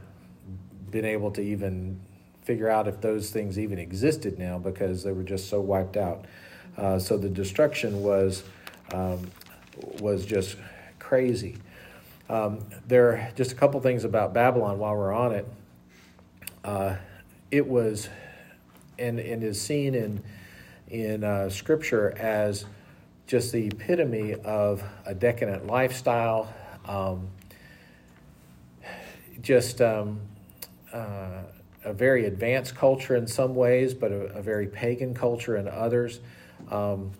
been 0.89 1.05
able 1.05 1.31
to 1.31 1.41
even 1.41 1.99
figure 2.43 2.69
out 2.69 2.87
if 2.87 3.01
those 3.01 3.29
things 3.31 3.57
even 3.57 3.79
existed 3.79 4.37
now 4.37 4.57
because 4.57 5.03
they 5.03 5.11
were 5.11 5.23
just 5.23 5.49
so 5.49 5.59
wiped 5.59 5.97
out. 5.97 6.25
Uh, 6.77 6.99
so 6.99 7.17
the 7.17 7.29
destruction 7.29 8.03
was 8.03 8.43
um, 8.93 9.29
was 9.99 10.25
just 10.25 10.55
crazy. 10.99 11.57
Um, 12.29 12.59
there 12.87 13.09
are 13.09 13.31
just 13.35 13.51
a 13.51 13.55
couple 13.55 13.79
things 13.81 14.05
about 14.05 14.33
Babylon 14.33 14.79
while 14.79 14.95
we're 14.95 15.13
on 15.13 15.33
it. 15.33 15.47
Uh, 16.63 16.95
it 17.51 17.67
was 17.67 18.07
and, 18.97 19.19
and 19.19 19.43
is 19.43 19.61
seen 19.61 19.95
in 19.95 20.23
in 20.87 21.23
uh, 21.23 21.49
Scripture 21.49 22.15
as 22.17 22.65
just 23.25 23.51
the 23.51 23.67
epitome 23.67 24.35
of 24.35 24.83
a 25.05 25.13
decadent 25.13 25.65
lifestyle. 25.65 26.53
Um, 26.85 27.29
just 29.41 29.81
um, 29.81 30.19
uh, 30.93 31.41
a 31.83 31.93
very 31.93 32.25
advanced 32.25 32.75
culture 32.75 33.15
in 33.15 33.27
some 33.27 33.55
ways, 33.55 33.93
but 33.93 34.11
a, 34.11 34.37
a 34.37 34.41
very 34.41 34.67
pagan 34.67 35.13
culture 35.13 35.57
in 35.57 35.67
others. 35.67 36.19
Um, 36.69 37.11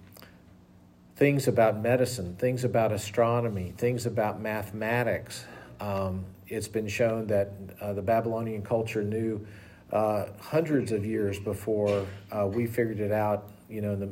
things 1.23 1.47
about 1.47 1.81
medicine, 1.81 2.35
things 2.35 2.65
about 2.65 2.91
astronomy, 2.91 3.73
things 3.77 4.05
about 4.05 4.41
mathematics. 4.41 5.45
Um, 5.79 6.25
it's 6.49 6.67
been 6.67 6.89
shown 6.89 7.27
that 7.27 7.53
uh, 7.79 7.93
the 7.93 8.01
Babylonian 8.01 8.61
culture 8.61 9.01
knew 9.01 9.47
uh, 9.93 10.25
hundreds 10.41 10.91
of 10.91 11.05
years 11.05 11.39
before 11.39 12.05
uh, 12.29 12.45
we 12.45 12.67
figured 12.67 12.99
it 12.99 13.13
out. 13.13 13.47
You 13.69 13.79
know, 13.79 13.93
in 13.93 13.99
the 14.01 14.07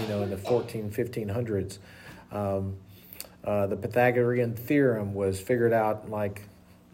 you 0.00 0.08
know 0.08 0.22
in 0.24 0.30
the 0.30 0.36
14, 0.36 0.90
1500s. 0.90 1.78
Um, 2.32 2.76
uh, 3.44 3.68
the 3.68 3.76
Pythagorean 3.76 4.56
theorem 4.56 5.14
was 5.14 5.40
figured 5.40 5.72
out 5.72 6.10
like 6.10 6.42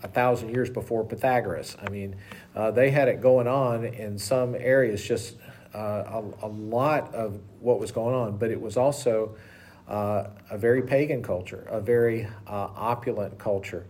a 0.02 0.08
thousand 0.08 0.50
years 0.50 0.68
before 0.68 1.06
Pythagoras. 1.06 1.74
I 1.82 1.88
mean, 1.88 2.16
uh, 2.54 2.70
they 2.70 2.90
had 2.90 3.08
it 3.08 3.22
going 3.22 3.48
on 3.48 3.86
in 3.86 4.18
some 4.18 4.54
areas, 4.56 5.02
just 5.02 5.36
uh, 5.74 6.20
a, 6.42 6.46
a, 6.46 6.48
lot 6.48 7.14
of 7.14 7.40
what 7.60 7.80
was 7.80 7.92
going 7.92 8.14
on, 8.14 8.36
but 8.36 8.50
it 8.50 8.60
was 8.60 8.76
also 8.76 9.34
uh, 9.88 10.28
a 10.50 10.58
very 10.58 10.82
pagan 10.82 11.22
culture, 11.22 11.66
a 11.70 11.80
very 11.80 12.26
uh, 12.46 12.68
opulent 12.76 13.38
culture. 13.38 13.86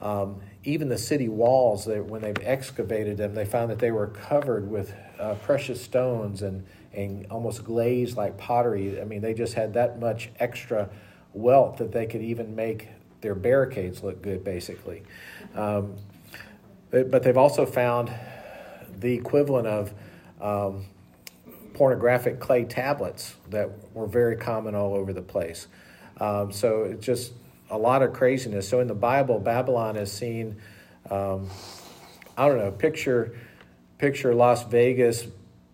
Um, 0.00 0.40
even 0.64 0.88
the 0.88 0.98
city 0.98 1.28
walls, 1.28 1.86
they, 1.86 2.00
when 2.00 2.20
they've 2.20 2.36
excavated 2.42 3.16
them, 3.16 3.34
they 3.34 3.44
found 3.44 3.70
that 3.70 3.78
they 3.78 3.92
were 3.92 4.08
covered 4.08 4.70
with 4.70 4.92
uh, 5.18 5.34
precious 5.36 5.80
stones 5.80 6.42
and, 6.42 6.66
and 6.92 7.26
almost 7.30 7.64
glazed 7.64 8.16
like 8.16 8.36
pottery. 8.36 9.00
I 9.00 9.04
mean, 9.04 9.22
they 9.22 9.32
just 9.32 9.54
had 9.54 9.74
that 9.74 9.98
much 9.98 10.30
extra 10.38 10.90
wealth 11.32 11.78
that 11.78 11.92
they 11.92 12.06
could 12.06 12.22
even 12.22 12.54
make 12.54 12.88
their 13.20 13.34
barricades 13.34 14.02
look 14.02 14.22
good, 14.22 14.44
basically. 14.44 15.02
Um, 15.54 15.94
but, 16.90 17.10
but, 17.10 17.22
they've 17.22 17.36
also 17.36 17.66
found 17.66 18.12
the 18.98 19.14
equivalent 19.14 19.66
of 19.66 19.94
um, 20.40 20.86
pornographic 21.76 22.40
clay 22.40 22.64
tablets 22.64 23.34
that 23.50 23.70
were 23.92 24.06
very 24.06 24.34
common 24.34 24.74
all 24.74 24.94
over 24.94 25.12
the 25.12 25.20
place. 25.20 25.68
Um, 26.18 26.50
so 26.50 26.84
it's 26.84 27.04
just 27.04 27.34
a 27.68 27.76
lot 27.76 28.02
of 28.02 28.14
craziness. 28.14 28.66
So 28.66 28.80
in 28.80 28.88
the 28.88 28.94
Bible, 28.94 29.38
Babylon 29.38 29.96
is 29.96 30.10
seen. 30.10 30.56
Um, 31.10 31.50
I 32.34 32.48
don't 32.48 32.56
know. 32.56 32.70
Picture, 32.70 33.38
picture 33.98 34.34
Las 34.34 34.64
Vegas 34.64 35.26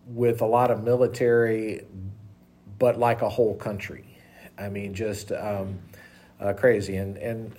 with 0.09 0.41
a 0.41 0.47
lot 0.47 0.73
of 0.73 0.83
military, 0.83 1.87
but 2.81 2.99
like 2.99 3.23
a 3.23 3.29
whole 3.29 3.55
country. 3.55 4.19
I 4.59 4.71
mean, 4.71 4.95
just 4.95 5.31
um, 5.31 5.79
uh, 6.41 6.53
crazy. 6.53 6.97
And 6.97 7.17
and 7.17 7.57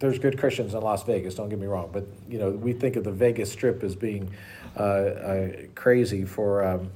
there's 0.00 0.18
good 0.18 0.36
Christians 0.36 0.74
in 0.74 0.80
Las 0.80 1.04
Vegas. 1.04 1.36
Don't 1.36 1.48
get 1.48 1.60
me 1.60 1.66
wrong, 1.68 1.90
but 1.92 2.06
you 2.28 2.40
know 2.40 2.50
we 2.50 2.72
think 2.72 2.96
of 2.96 3.04
the 3.04 3.12
Vegas 3.12 3.52
Strip 3.52 3.84
as 3.84 3.94
being 3.94 4.34
uh, 4.76 4.82
uh, 4.82 5.48
crazy 5.76 6.24
for 6.24 6.64
um, 6.64 6.90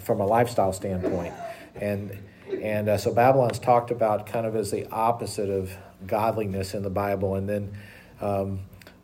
from 0.00 0.20
a 0.20 0.26
lifestyle 0.26 0.72
standpoint, 0.72 1.34
and 1.76 2.18
and 2.60 2.88
uh, 2.88 2.98
so 2.98 3.12
Babylon's 3.12 3.58
talked 3.58 3.90
about 3.90 4.26
kind 4.26 4.46
of 4.46 4.56
as 4.56 4.70
the 4.70 4.86
opposite 4.90 5.50
of 5.50 5.72
godliness 6.06 6.74
in 6.74 6.82
the 6.82 6.90
Bible, 6.90 7.34
and 7.34 7.48
then. 7.48 7.76
Um, 8.20 8.60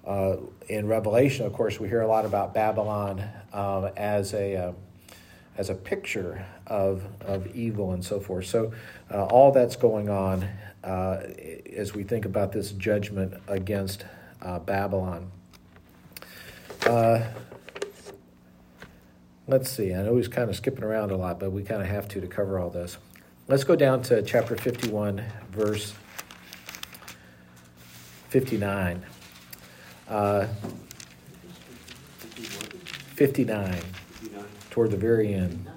uh, 0.07 0.39
in 0.69 0.87
Revelation, 0.87 1.45
of 1.45 1.53
course, 1.53 1.79
we 1.79 1.87
hear 1.87 2.01
a 2.01 2.07
lot 2.07 2.25
about 2.25 2.55
Babylon 2.55 3.29
um, 3.53 3.91
as 3.95 4.33
a 4.33 4.57
uh, 4.57 4.73
as 5.59 5.69
a 5.69 5.75
picture 5.75 6.47
of 6.67 7.03
of 7.21 7.55
evil 7.55 7.93
and 7.93 8.03
so 8.03 8.19
forth. 8.19 8.47
So 8.47 8.73
uh, 9.11 9.27
all 9.27 9.53
that's 9.53 9.77
going 9.77 10.09
on 10.09 10.49
uh, 10.83 11.23
as 11.77 11.95
we 11.95 12.05
think 12.05 12.25
about 12.25 12.53
this 12.53 12.73
judgment 12.73 13.35
against 13.49 14.05
uh, 14.41 14.59
Babylon. 14.61 15.31
Let's 19.49 19.71
see. 19.71 19.95
I 19.95 20.03
know 20.03 20.17
he's 20.17 20.29
kind 20.29 20.51
of 20.51 20.57
skipping 20.57 20.85
around 20.85 21.11
a 21.11 21.17
lot, 21.17 21.41
but 21.41 21.53
we 21.53 21.63
kind 21.63 21.81
of 21.81 21.89
have 21.89 22.07
to 22.09 22.21
to 22.21 22.27
cover 22.27 22.59
all 22.59 22.69
this. 22.69 22.99
Let's 23.47 23.65
go 23.65 23.75
down 23.75 24.03
to 24.03 24.21
chapter 24.21 24.55
51, 24.57 25.25
verse 25.51 25.95
59. 28.29 29.07
Uh, 30.07 30.47
59, 33.17 33.81
toward 34.71 34.91
the 34.91 34.99
very 34.99 35.33
end. 35.33 35.71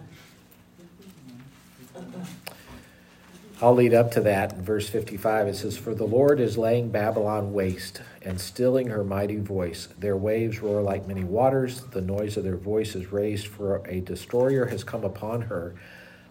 I'll 3.64 3.76
lead 3.76 3.94
up 3.94 4.10
to 4.14 4.22
that 4.22 4.54
in 4.54 4.64
verse 4.64 4.90
55. 4.90 5.48
It 5.50 5.56
says, 5.56 5.78
For 5.78 5.94
the 5.94 6.06
Lord 6.06 6.40
is 6.40 6.58
laying 6.58 6.90
Babylon 6.90 7.54
waste 7.54 8.02
and 8.24 8.42
stilling 8.42 8.88
her 8.88 9.04
mighty 9.04 9.38
voice. 9.38 9.88
Their 10.00 10.18
waves 10.18 10.62
roar 10.62 10.82
like 10.82 11.08
many 11.08 11.24
waters. 11.24 11.82
The 11.82 12.02
noise 12.02 12.38
of 12.38 12.44
their 12.44 12.58
voice 12.58 12.96
is 12.96 13.12
raised, 13.12 13.46
for 13.46 13.86
a 13.88 14.00
destroyer 14.00 14.66
has 14.66 14.84
come 14.84 15.04
upon 15.04 15.44
her. 15.44 15.76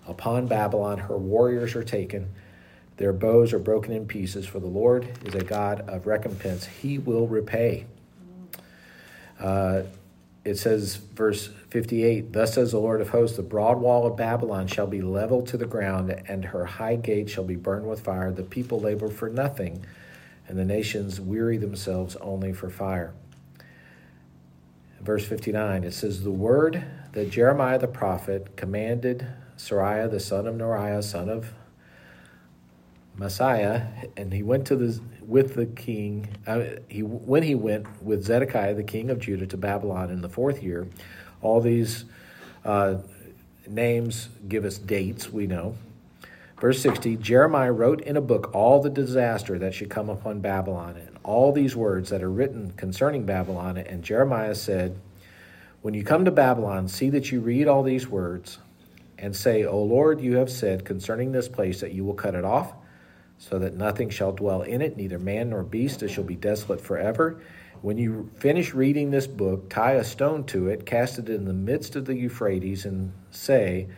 Upon 0.09 0.49
Babylon, 0.49 0.99
her 0.99 1.17
warriors 1.17 1.77
are 1.77 1.85
taken. 1.85 2.31
Their 2.97 3.13
bows 3.13 3.53
are 3.53 3.61
broken 3.61 3.93
in 3.93 4.07
pieces, 4.07 4.45
for 4.45 4.59
the 4.59 4.67
Lord 4.67 5.09
is 5.25 5.37
a 5.37 5.45
God 5.45 5.89
of 5.89 6.09
recompense. 6.09 6.67
He 6.67 6.99
will 6.99 7.29
repay. 7.29 7.87
Uh, 9.39 9.83
it 10.45 10.57
says, 10.57 10.97
verse 10.97 11.51
58 11.69 12.33
Thus 12.33 12.55
says 12.55 12.73
the 12.73 12.79
Lord 12.79 13.01
of 13.01 13.11
hosts, 13.11 13.37
the 13.37 13.43
broad 13.43 13.79
wall 13.79 14.07
of 14.07 14.17
Babylon 14.17 14.67
shall 14.67 14.87
be 14.87 15.03
leveled 15.03 15.47
to 15.49 15.57
the 15.57 15.67
ground, 15.67 16.11
and 16.27 16.47
her 16.47 16.65
high 16.65 16.97
gate 16.97 17.29
shall 17.29 17.45
be 17.45 17.57
burned 17.57 17.87
with 17.87 18.01
fire. 18.01 18.33
The 18.33 18.43
people 18.43 18.81
labor 18.81 19.09
for 19.09 19.29
nothing, 19.29 19.85
and 20.49 20.59
the 20.59 20.65
nations 20.65 21.21
weary 21.21 21.59
themselves 21.59 22.17
only 22.17 22.53
for 22.53 22.71
fire. 22.71 23.13
Verse 25.01 25.27
59, 25.27 25.85
it 25.85 25.93
says, 25.93 26.23
The 26.23 26.31
word 26.31 26.85
that 27.13 27.31
Jeremiah 27.31 27.79
the 27.79 27.89
prophet 27.89 28.57
commanded 28.57 29.27
Seraiah 29.57 30.11
the 30.11 30.21
son 30.21 30.47
of 30.47 30.55
Neriah, 30.55 31.03
son 31.05 31.29
of 31.29 31.53
Mahseiah, 33.19 34.11
and 34.17 34.33
he 34.33 34.43
went 34.43 34.67
to 34.69 34.77
the 34.77 35.01
with 35.31 35.55
the 35.55 35.65
king. 35.65 36.29
Uh, 36.47 36.65
he 36.89 37.03
when 37.03 37.43
he 37.45 37.55
went 37.55 38.03
with 38.03 38.25
Zedekiah 38.25 38.75
the 38.75 38.83
king 38.83 39.11
of 39.11 39.21
Judah 39.21 39.47
to 39.47 39.57
Babylon 39.57 40.11
in 40.11 40.21
the 40.21 40.29
fourth 40.29 40.63
year. 40.63 40.89
All 41.41 41.61
these 41.61 42.05
uh, 42.65 42.97
names 43.67 44.29
give 44.49 44.65
us 44.65 44.77
dates. 44.77 45.31
We 45.31 45.47
know. 45.47 45.77
Verse 46.61 46.83
60 46.83 47.17
Jeremiah 47.17 47.73
wrote 47.73 48.03
in 48.03 48.17
a 48.17 48.21
book 48.21 48.51
all 48.53 48.83
the 48.83 48.91
disaster 48.91 49.59
that 49.59 49.73
should 49.73 49.89
come 49.89 50.11
upon 50.11 50.41
Babylon, 50.41 50.97
and 50.97 51.17
all 51.23 51.53
these 51.53 51.77
words 51.77 52.11
that 52.11 52.23
are 52.23 52.31
written 52.31 52.73
concerning 52.73 53.25
Babylon. 53.25 53.79
And 53.79 54.03
Jeremiah 54.03 54.57
said, 54.57 54.99
When 55.81 55.95
you 55.95 56.03
come 56.03 56.25
to 56.25 56.31
Babylon, 56.33 56.89
see 56.89 57.09
that 57.11 57.31
you 57.31 57.41
read 57.41 57.69
all 57.69 57.85
these 57.85 58.09
words, 58.09 58.59
and 59.17 59.35
say, 59.35 59.65
O 59.65 59.81
Lord, 59.81 60.21
you 60.21 60.37
have 60.37 60.51
said 60.51 60.85
concerning 60.85 61.31
this 61.31 61.49
place 61.49 61.81
that 61.81 61.93
you 61.93 62.05
will 62.05 62.15
cut 62.15 62.35
it 62.35 62.45
off 62.45 62.75
so 63.41 63.59
that 63.59 63.75
nothing 63.75 64.11
shall 64.11 64.33
dwell 64.33 64.61
in 64.61 64.83
it, 64.83 64.99
neither 64.99 65.19
man 65.19 65.49
nor 65.49 65.63
beast, 65.63 66.03
it 66.03 66.11
shall 66.11 66.23
be 66.23 66.37
desolate 66.37 66.81
forever. 66.81 67.41
When 67.81 67.97
you 67.97 68.31
finish 68.37 68.75
reading 68.75 69.11
this 69.11 69.27
book, 69.27 69.71
tie 69.71 69.93
a 69.93 70.05
stone 70.05 70.45
to 70.45 70.69
it, 70.69 70.85
cast 70.85 71.19
it 71.19 71.31
in 71.31 71.47
the 71.47 71.55
midst 71.55 71.97
of 71.97 72.05
the 72.05 72.15
Euphrates, 72.15 72.85
and 72.85 73.15
say, 73.31 73.89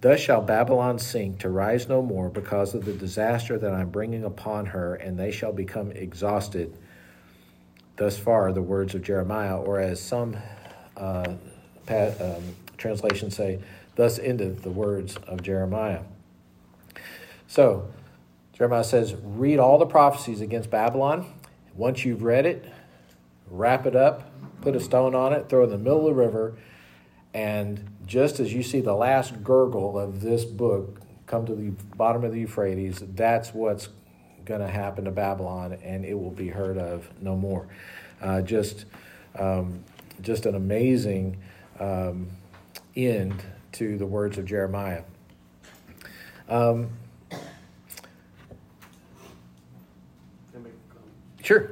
Thus 0.00 0.20
shall 0.20 0.42
Babylon 0.42 1.00
sink 1.00 1.40
to 1.40 1.48
rise 1.48 1.88
no 1.88 2.02
more 2.02 2.28
because 2.28 2.72
of 2.72 2.84
the 2.84 2.92
disaster 2.92 3.58
that 3.58 3.72
I'm 3.74 3.90
bringing 3.90 4.22
upon 4.22 4.66
her, 4.66 4.94
and 4.94 5.18
they 5.18 5.32
shall 5.32 5.52
become 5.52 5.90
exhausted. 5.90 6.78
Thus 7.96 8.16
far, 8.16 8.52
the 8.52 8.62
words 8.62 8.94
of 8.94 9.02
Jeremiah, 9.02 9.58
or 9.58 9.80
as 9.80 10.00
some 10.00 10.36
uh, 10.96 11.34
um, 11.88 12.54
translations 12.76 13.34
say, 13.34 13.58
thus 13.96 14.20
ended 14.20 14.62
the 14.62 14.70
words 14.70 15.16
of 15.26 15.42
Jeremiah. 15.42 16.02
So, 17.48 17.88
Jeremiah 18.54 18.84
says, 18.84 19.14
read 19.22 19.58
all 19.58 19.78
the 19.78 19.86
prophecies 19.86 20.40
against 20.40 20.70
Babylon. 20.70 21.26
Once 21.74 22.04
you've 22.04 22.22
read 22.22 22.46
it, 22.46 22.64
wrap 23.50 23.84
it 23.84 23.96
up, 23.96 24.30
put 24.60 24.76
a 24.76 24.80
stone 24.80 25.14
on 25.14 25.32
it, 25.32 25.48
throw 25.48 25.62
it 25.62 25.64
in 25.64 25.70
the 25.70 25.78
middle 25.78 25.98
of 25.98 26.04
the 26.04 26.22
river, 26.22 26.56
and 27.32 27.90
just 28.06 28.38
as 28.38 28.52
you 28.52 28.62
see 28.62 28.80
the 28.80 28.94
last 28.94 29.42
gurgle 29.42 29.98
of 29.98 30.20
this 30.20 30.44
book 30.44 31.00
come 31.26 31.44
to 31.46 31.54
the 31.54 31.70
bottom 31.96 32.22
of 32.22 32.32
the 32.32 32.40
Euphrates, 32.40 33.02
that's 33.14 33.52
what's 33.52 33.88
going 34.44 34.60
to 34.60 34.68
happen 34.68 35.04
to 35.04 35.10
Babylon, 35.10 35.76
and 35.82 36.04
it 36.04 36.14
will 36.14 36.30
be 36.30 36.48
heard 36.48 36.78
of 36.78 37.08
no 37.20 37.34
more. 37.34 37.66
Uh, 38.20 38.40
just, 38.40 38.84
um, 39.36 39.82
just 40.20 40.46
an 40.46 40.54
amazing 40.54 41.38
um, 41.80 42.28
end 42.94 43.42
to 43.72 43.98
the 43.98 44.06
words 44.06 44.38
of 44.38 44.46
Jeremiah. 44.46 45.02
Um, 46.48 46.90
Sure. 51.44 51.70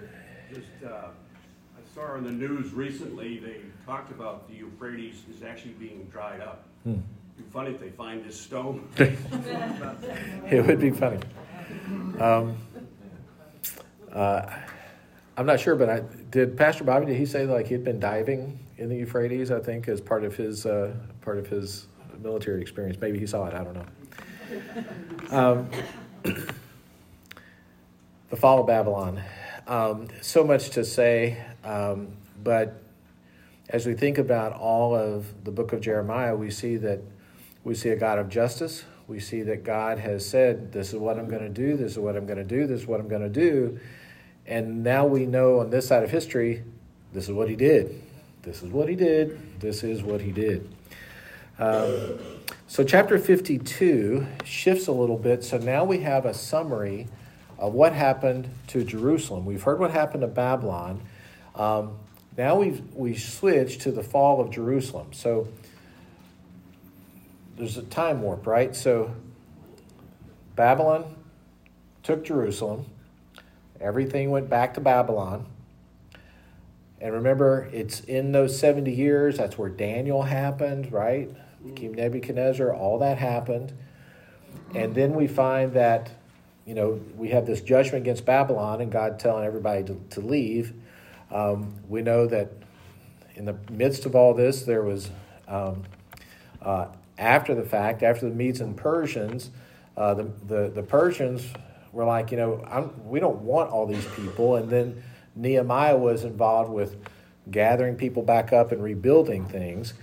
Just, 0.50 0.66
uh, 0.85 0.88
I 0.88 1.94
saw 1.94 2.16
in 2.16 2.24
the 2.24 2.30
news 2.30 2.74
recently, 2.74 3.38
they 3.38 3.56
talked 3.87 4.11
about 4.11 4.46
the 4.46 4.54
Euphrates 4.54 5.22
is 5.35 5.42
actually 5.42 5.72
being 5.72 6.06
dried 6.12 6.42
up. 6.42 6.64
Hmm. 6.85 6.90
It'd 6.90 7.38
be 7.38 7.42
funny 7.50 7.70
if 7.70 7.80
they 7.80 7.88
find 7.88 8.22
this 8.22 8.38
stone. 8.38 8.87
it 8.98 10.66
would 10.66 10.78
be 10.78 10.90
funny. 10.90 11.20
Um, 12.20 12.54
uh, 14.12 14.42
I'm 15.38 15.46
not 15.46 15.58
sure, 15.58 15.74
but 15.74 15.88
I, 15.88 16.00
did 16.30 16.54
Pastor 16.58 16.85
Bobby? 16.85 17.06
Did 17.06 17.16
he 17.16 17.24
say 17.24 17.46
like 17.46 17.66
he'd 17.66 17.82
been 17.82 17.98
diving 17.98 18.58
in 18.76 18.90
the 18.90 18.96
Euphrates? 18.96 19.50
I 19.50 19.61
think 19.61 19.88
as 19.88 20.02
part 20.02 20.22
of 20.22 20.37
his 20.37 20.66
uh, 20.66 20.94
part 21.22 21.38
of 21.38 21.46
his 21.48 21.87
military 22.20 22.61
experience. 22.61 23.00
Maybe 23.00 23.18
he 23.18 23.26
saw 23.26 23.46
it. 23.46 23.54
I 23.54 23.64
don't 23.64 23.74
know. 23.74 23.87
Um, 25.30 25.70
the 28.28 28.37
fall 28.37 28.61
of 28.61 28.66
Babylon. 28.66 29.22
Um, 29.66 30.09
so 30.20 30.44
much 30.44 30.70
to 30.70 30.85
say, 30.85 31.42
um, 31.64 32.09
but 32.42 32.83
as 33.68 33.87
we 33.87 33.94
think 33.94 34.18
about 34.18 34.53
all 34.53 34.94
of 34.94 35.44
the 35.44 35.51
book 35.51 35.72
of 35.72 35.81
Jeremiah, 35.81 36.35
we 36.35 36.51
see 36.51 36.77
that 36.79 37.01
we 37.64 37.75
see 37.75 37.90
a 37.90 37.96
God 37.96 38.18
of 38.18 38.29
justice. 38.29 38.85
We 39.07 39.20
see 39.20 39.42
that 39.42 39.64
God 39.64 39.98
has 39.98 40.29
said, 40.29 40.72
This 40.72 40.92
is 40.92 40.96
what 40.96 41.18
I'm 41.18 41.29
going 41.29 41.42
to 41.42 41.48
do, 41.48 41.77
this 41.77 41.92
is 41.92 41.98
what 41.98 42.16
I'm 42.16 42.27
going 42.27 42.38
to 42.38 42.44
do, 42.44 42.66
this 42.66 42.81
is 42.81 42.87
what 42.87 43.01
I'm 43.01 43.09
going 43.09 43.22
to 43.22 43.29
do. 43.29 43.79
And 44.46 44.83
now 44.83 45.07
we 45.07 45.27
know 45.27 45.61
on 45.61 45.70
this 45.70 45.87
side 45.87 46.03
of 46.03 46.11
history, 46.11 46.64
this 47.12 47.25
is 47.25 47.33
what 47.33 47.48
he 47.48 47.57
did. 47.57 48.03
This 48.42 48.62
is 48.62 48.70
what 48.70 48.88
he 48.88 48.96
did. 48.96 49.61
This 49.61 49.85
is 49.85 50.03
what 50.03 50.20
he 50.20 50.33
did. 50.33 50.68
Um, 51.59 52.18
so, 52.66 52.83
chapter 52.83 53.18
52 53.18 54.27
shifts 54.44 54.88
a 54.88 54.92
little 54.92 55.18
bit. 55.18 55.44
So 55.44 55.59
now 55.59 55.85
we 55.85 56.01
have 56.01 56.25
a 56.25 56.35
summary 56.35 57.07
of 57.62 57.75
what 57.75 57.92
happened 57.92 58.51
to 58.66 58.83
Jerusalem. 58.83 59.46
We've 59.46 59.62
heard 59.62 59.79
what 59.79 59.92
happened 59.92 60.22
to 60.22 60.27
Babylon. 60.27 61.01
Um, 61.55 61.96
now 62.37 62.57
we've 62.57 62.83
we 62.92 63.14
switch 63.14 63.79
to 63.85 63.92
the 63.92 64.03
fall 64.03 64.40
of 64.40 64.51
Jerusalem. 64.51 65.12
So 65.12 65.46
there's 67.57 67.77
a 67.77 67.85
time 67.85 68.20
warp, 68.20 68.48
right? 68.48 68.75
So 68.75 69.14
Babylon 70.57 71.14
took 72.03 72.25
Jerusalem. 72.25 72.87
Everything 73.81 74.33
went 74.33 74.51
back 74.51 74.75
to 74.75 74.81
Babylon. 74.81 75.46
And 77.01 77.12
remember, 77.12 77.70
it's 77.72 78.01
in 78.01 78.33
those 78.33 78.59
70 78.59 78.92
years, 78.92 79.37
that's 79.37 79.57
where 79.57 79.70
Daniel 79.70 80.22
happened, 80.22 80.92
right? 80.92 81.31
King 81.77 81.92
Nebuchadnezzar, 81.92 82.75
all 82.75 82.98
that 82.98 83.18
happened. 83.18 83.72
And 84.75 84.96
then 84.96 85.14
we 85.14 85.29
find 85.29 85.75
that 85.75 86.11
you 86.66 86.75
know, 86.75 87.01
we 87.16 87.31
have 87.31 87.46
this 87.46 87.61
judgment 87.61 88.05
against 88.05 88.25
Babylon 88.25 88.81
and 88.81 88.92
God 88.92 89.18
telling 89.18 89.44
everybody 89.44 89.83
to, 89.85 90.01
to 90.11 90.20
leave. 90.20 90.72
Um, 91.31 91.75
we 91.88 92.03
know 92.03 92.27
that 92.27 92.53
in 93.35 93.44
the 93.44 93.57
midst 93.70 94.07
of 94.07 94.14
all 94.14 94.35
this, 94.35 94.62
there 94.62 94.83
was, 94.83 95.11
um, 95.48 95.83
uh, 96.61 96.87
after 97.18 97.55
the 97.55 97.64
fact, 97.64 98.03
after 98.03 98.29
the 98.29 98.35
Medes 98.35 98.61
and 98.61 98.77
Persians, 98.77 99.51
uh, 99.96 100.14
the, 100.14 100.31
the, 100.46 100.72
the, 100.75 100.83
Persians 100.83 101.46
were 101.92 102.05
like, 102.05 102.31
you 102.31 102.37
know, 102.37 102.64
I'm, 102.70 103.09
we 103.09 103.20
don't 103.20 103.42
want 103.42 103.70
all 103.70 103.87
these 103.87 104.07
people. 104.16 104.57
And 104.57 104.70
then 104.70 105.03
Nehemiah 105.35 105.96
was 105.96 106.25
involved 106.25 106.70
with 106.70 106.96
gathering 107.51 107.96
people 107.96 108.22
back 108.22 108.53
up 108.53 108.72
and 108.72 108.83
rebuilding 108.83 109.46
things. 109.46 109.94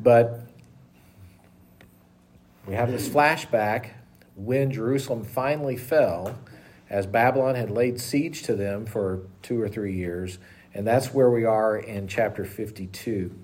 But 0.00 0.40
we 2.66 2.74
have 2.74 2.90
this 2.90 3.08
flashback 3.08 3.90
when 4.38 4.70
Jerusalem 4.70 5.24
finally 5.24 5.76
fell, 5.76 6.38
as 6.88 7.06
Babylon 7.06 7.56
had 7.56 7.70
laid 7.70 8.00
siege 8.00 8.42
to 8.44 8.54
them 8.54 8.86
for 8.86 9.20
two 9.42 9.60
or 9.60 9.68
three 9.68 9.94
years, 9.94 10.38
And 10.74 10.86
that's 10.86 11.12
where 11.12 11.30
we 11.30 11.44
are 11.44 11.76
in 11.76 12.06
chapter 12.06 12.44
52. 12.44 13.34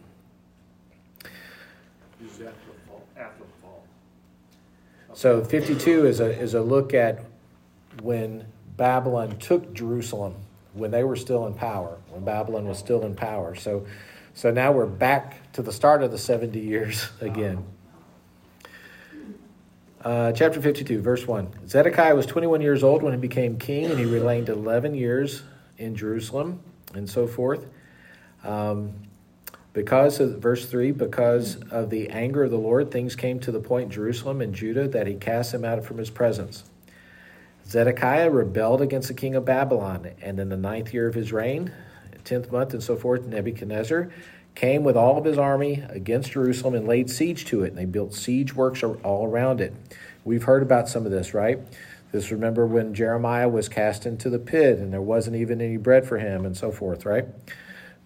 Is 2.25 2.39
that 2.39 2.55
the 2.55 2.89
fall, 2.89 3.05
after 3.17 3.43
the 3.43 3.63
fall? 3.63 3.83
So 5.15 5.43
52 5.43 6.07
is 6.07 6.21
a, 6.21 6.39
is 6.39 6.55
a 6.55 6.61
look 6.61 6.95
at 6.95 7.25
when 8.03 8.47
Babylon 8.77 9.39
took 9.39 9.73
Jerusalem, 9.73 10.35
when 10.75 10.91
they 10.91 11.03
were 11.03 11.17
still 11.17 11.47
in 11.47 11.55
power, 11.55 11.99
when 12.11 12.25
Babylon 12.25 12.69
was 12.69 12.79
still 12.79 13.05
in 13.05 13.17
power. 13.17 13.55
So, 13.55 13.87
so 14.35 14.51
now 14.53 14.71
we're 14.71 14.87
back 14.87 15.51
to 15.55 15.63
the 15.63 15.73
start 15.73 16.03
of 16.03 16.13
the 16.13 16.19
70 16.19 16.61
years 16.61 17.09
again. 17.21 17.65
Uh, 20.05 20.33
chapter 20.33 20.61
52, 20.61 21.01
verse 21.01 21.27
1. 21.27 21.67
Zedekiah 21.67 22.15
was 22.15 22.27
21 22.27 22.61
years 22.61 22.85
old 22.85 23.03
when 23.03 23.15
he 23.15 23.19
became 23.19 23.57
king, 23.57 23.87
and 23.87 23.99
he 23.99 24.05
reigned 24.05 24.51
11 24.51 24.95
years 24.95 25.43
in 25.79 25.97
Jerusalem 25.97 26.61
and 26.93 27.09
so 27.09 27.27
forth. 27.27 27.67
Um, 28.45 28.93
because 29.73 30.21
of 30.21 30.39
verse 30.39 30.67
3 30.67 30.93
because 30.93 31.57
of 31.71 31.91
the 31.91 32.09
anger 32.11 32.45
of 32.45 32.51
the 32.53 32.59
lord 32.59 32.93
things 32.93 33.17
came 33.17 33.41
to 33.41 33.51
the 33.51 33.59
point 33.59 33.87
in 33.87 33.91
jerusalem 33.91 34.41
and 34.41 34.55
judah 34.55 34.87
that 34.87 35.09
he 35.09 35.15
cast 35.15 35.51
them 35.51 35.65
out 35.65 35.85
from 35.85 35.99
his 35.99 36.11
presence 36.11 36.63
zedekiah 37.67 38.31
rebelled 38.31 38.81
against 38.81 39.09
the 39.09 39.15
king 39.15 39.35
of 39.35 39.45
babylon 39.45 40.11
and 40.23 40.39
in 40.39 40.49
the 40.49 40.57
ninth 40.57 40.95
year 40.95 41.09
of 41.09 41.15
his 41.15 41.33
reign 41.33 41.73
tenth 42.23 42.53
month 42.53 42.73
and 42.73 42.85
so 42.85 42.95
forth 42.95 43.25
nebuchadnezzar 43.27 44.09
came 44.55 44.85
with 44.85 44.97
all 44.97 45.19
of 45.19 45.25
his 45.25 45.39
army 45.39 45.83
against 45.89 46.33
jerusalem 46.33 46.75
and 46.75 46.87
laid 46.87 47.11
siege 47.11 47.45
to 47.45 47.63
it 47.65 47.69
and 47.69 47.79
they 47.79 47.85
built 47.85 48.15
siege 48.15 48.55
works 48.55 48.83
all 48.83 49.27
around 49.27 49.61
it 49.61 49.75
we've 50.25 50.45
heard 50.45 50.63
about 50.63 50.89
some 50.89 51.05
of 51.05 51.13
this 51.13 51.35
right 51.35 51.59
this 52.15 52.31
remember 52.31 52.65
when 52.65 52.95
Jeremiah 52.95 53.49
was 53.49 53.69
cast 53.69 54.07
into 54.07 54.31
the 54.31 54.39
pit 54.39 54.79
and 54.79 54.93
there 54.93 55.03
wasn't 55.03 55.35
even 55.35 55.61
any 55.61 55.79
bread 55.79 56.07
for 56.07 56.19
him 56.19 56.47
and 56.47 56.57
so 56.57 56.71
forth, 56.71 57.05
right? 57.05 57.27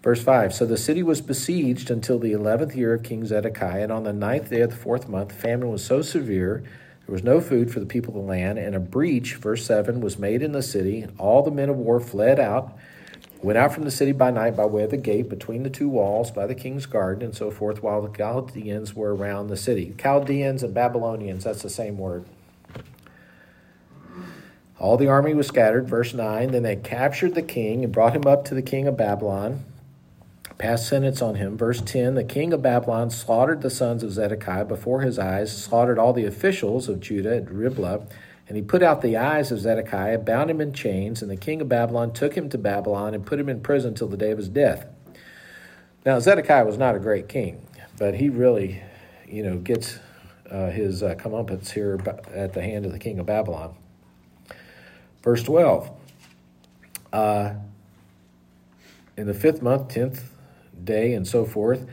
Verse 0.01 0.23
5 0.23 0.51
So 0.51 0.65
the 0.65 0.77
city 0.77 1.03
was 1.03 1.21
besieged 1.21 1.91
until 1.91 2.17
the 2.17 2.31
eleventh 2.31 2.75
year 2.75 2.95
of 2.95 3.03
King 3.03 3.23
Zedekiah, 3.23 3.83
and 3.83 3.91
on 3.91 4.05
the 4.05 4.11
ninth 4.11 4.49
day 4.49 4.61
of 4.61 4.71
the 4.71 4.75
fourth 4.75 5.07
month, 5.07 5.31
famine 5.31 5.69
was 5.69 5.85
so 5.85 6.01
severe, 6.01 6.63
there 7.05 7.13
was 7.13 7.23
no 7.23 7.39
food 7.39 7.71
for 7.71 7.79
the 7.79 7.85
people 7.85 8.15
of 8.15 8.23
the 8.23 8.27
land, 8.27 8.57
and 8.57 8.75
a 8.75 8.79
breach, 8.79 9.35
verse 9.35 9.63
7, 9.63 10.01
was 10.01 10.17
made 10.17 10.41
in 10.41 10.53
the 10.53 10.63
city. 10.63 11.05
All 11.19 11.43
the 11.43 11.51
men 11.51 11.69
of 11.69 11.77
war 11.77 11.99
fled 11.99 12.39
out, 12.39 12.75
went 13.41 13.57
out 13.57 13.73
from 13.73 13.83
the 13.83 13.91
city 13.91 14.11
by 14.11 14.31
night 14.31 14.55
by 14.55 14.65
way 14.65 14.83
of 14.83 14.91
the 14.91 14.97
gate 14.97 15.29
between 15.29 15.63
the 15.63 15.69
two 15.69 15.87
walls 15.87 16.31
by 16.31 16.45
the 16.45 16.55
king's 16.55 16.85
garden, 16.85 17.23
and 17.23 17.35
so 17.35 17.49
forth, 17.49 17.81
while 17.81 18.01
the 18.01 18.15
Chaldeans 18.15 18.93
were 18.93 19.15
around 19.15 19.47
the 19.47 19.57
city. 19.57 19.95
Chaldeans 19.97 20.63
and 20.63 20.73
Babylonians, 20.73 21.45
that's 21.45 21.61
the 21.61 21.69
same 21.69 21.97
word. 21.97 22.25
All 24.79 24.95
the 24.95 25.07
army 25.07 25.33
was 25.33 25.47
scattered. 25.47 25.89
Verse 25.89 26.13
9 26.13 26.51
Then 26.51 26.63
they 26.63 26.77
captured 26.77 27.35
the 27.35 27.41
king 27.41 27.83
and 27.83 27.93
brought 27.93 28.15
him 28.15 28.25
up 28.25 28.45
to 28.45 28.55
the 28.55 28.61
king 28.61 28.87
of 28.87 28.95
Babylon, 28.95 29.65
passed 30.57 30.87
sentence 30.87 31.21
on 31.21 31.35
him. 31.35 31.57
Verse 31.57 31.81
10 31.81 32.15
The 32.15 32.23
king 32.23 32.53
of 32.53 32.61
Babylon 32.61 33.09
slaughtered 33.09 33.61
the 33.61 33.69
sons 33.69 34.03
of 34.03 34.13
Zedekiah 34.13 34.65
before 34.65 35.01
his 35.01 35.19
eyes, 35.19 35.55
slaughtered 35.55 35.99
all 35.99 36.13
the 36.13 36.25
officials 36.25 36.87
of 36.87 37.01
Judah 37.01 37.35
at 37.37 37.51
Riblah. 37.51 38.03
And 38.49 38.57
he 38.57 38.63
put 38.63 38.81
out 38.81 39.03
the 39.03 39.15
eyes 39.15 39.51
of 39.51 39.59
Zedekiah, 39.59 40.17
bound 40.17 40.49
him 40.49 40.59
in 40.59 40.73
chains, 40.73 41.21
and 41.21 41.29
the 41.29 41.37
king 41.37 41.61
of 41.61 41.69
Babylon 41.69 42.11
took 42.11 42.33
him 42.33 42.49
to 42.49 42.57
Babylon 42.57 43.13
and 43.13 43.23
put 43.23 43.39
him 43.39 43.47
in 43.47 43.61
prison 43.61 43.93
till 43.93 44.07
the 44.07 44.17
day 44.17 44.31
of 44.31 44.39
his 44.39 44.49
death. 44.49 44.87
Now, 46.03 46.19
Zedekiah 46.19 46.65
was 46.65 46.75
not 46.75 46.95
a 46.95 46.99
great 46.99 47.29
king, 47.29 47.67
but 47.99 48.15
he 48.15 48.27
really, 48.27 48.81
you 49.27 49.43
know, 49.43 49.57
gets 49.57 49.99
uh, 50.49 50.71
his 50.71 51.03
uh, 51.03 51.13
comeuppance 51.13 51.69
here 51.69 51.99
at 52.33 52.53
the 52.53 52.63
hand 52.63 52.87
of 52.87 52.91
the 52.91 52.97
king 52.97 53.19
of 53.19 53.27
Babylon. 53.27 53.75
Verse 55.21 55.43
12. 55.43 55.91
Uh, 57.13 57.53
in 59.15 59.27
the 59.27 59.33
fifth 59.35 59.61
month, 59.61 59.89
tenth 59.89 60.33
day, 60.83 61.13
and 61.13 61.27
so 61.27 61.45
forth, 61.45 61.85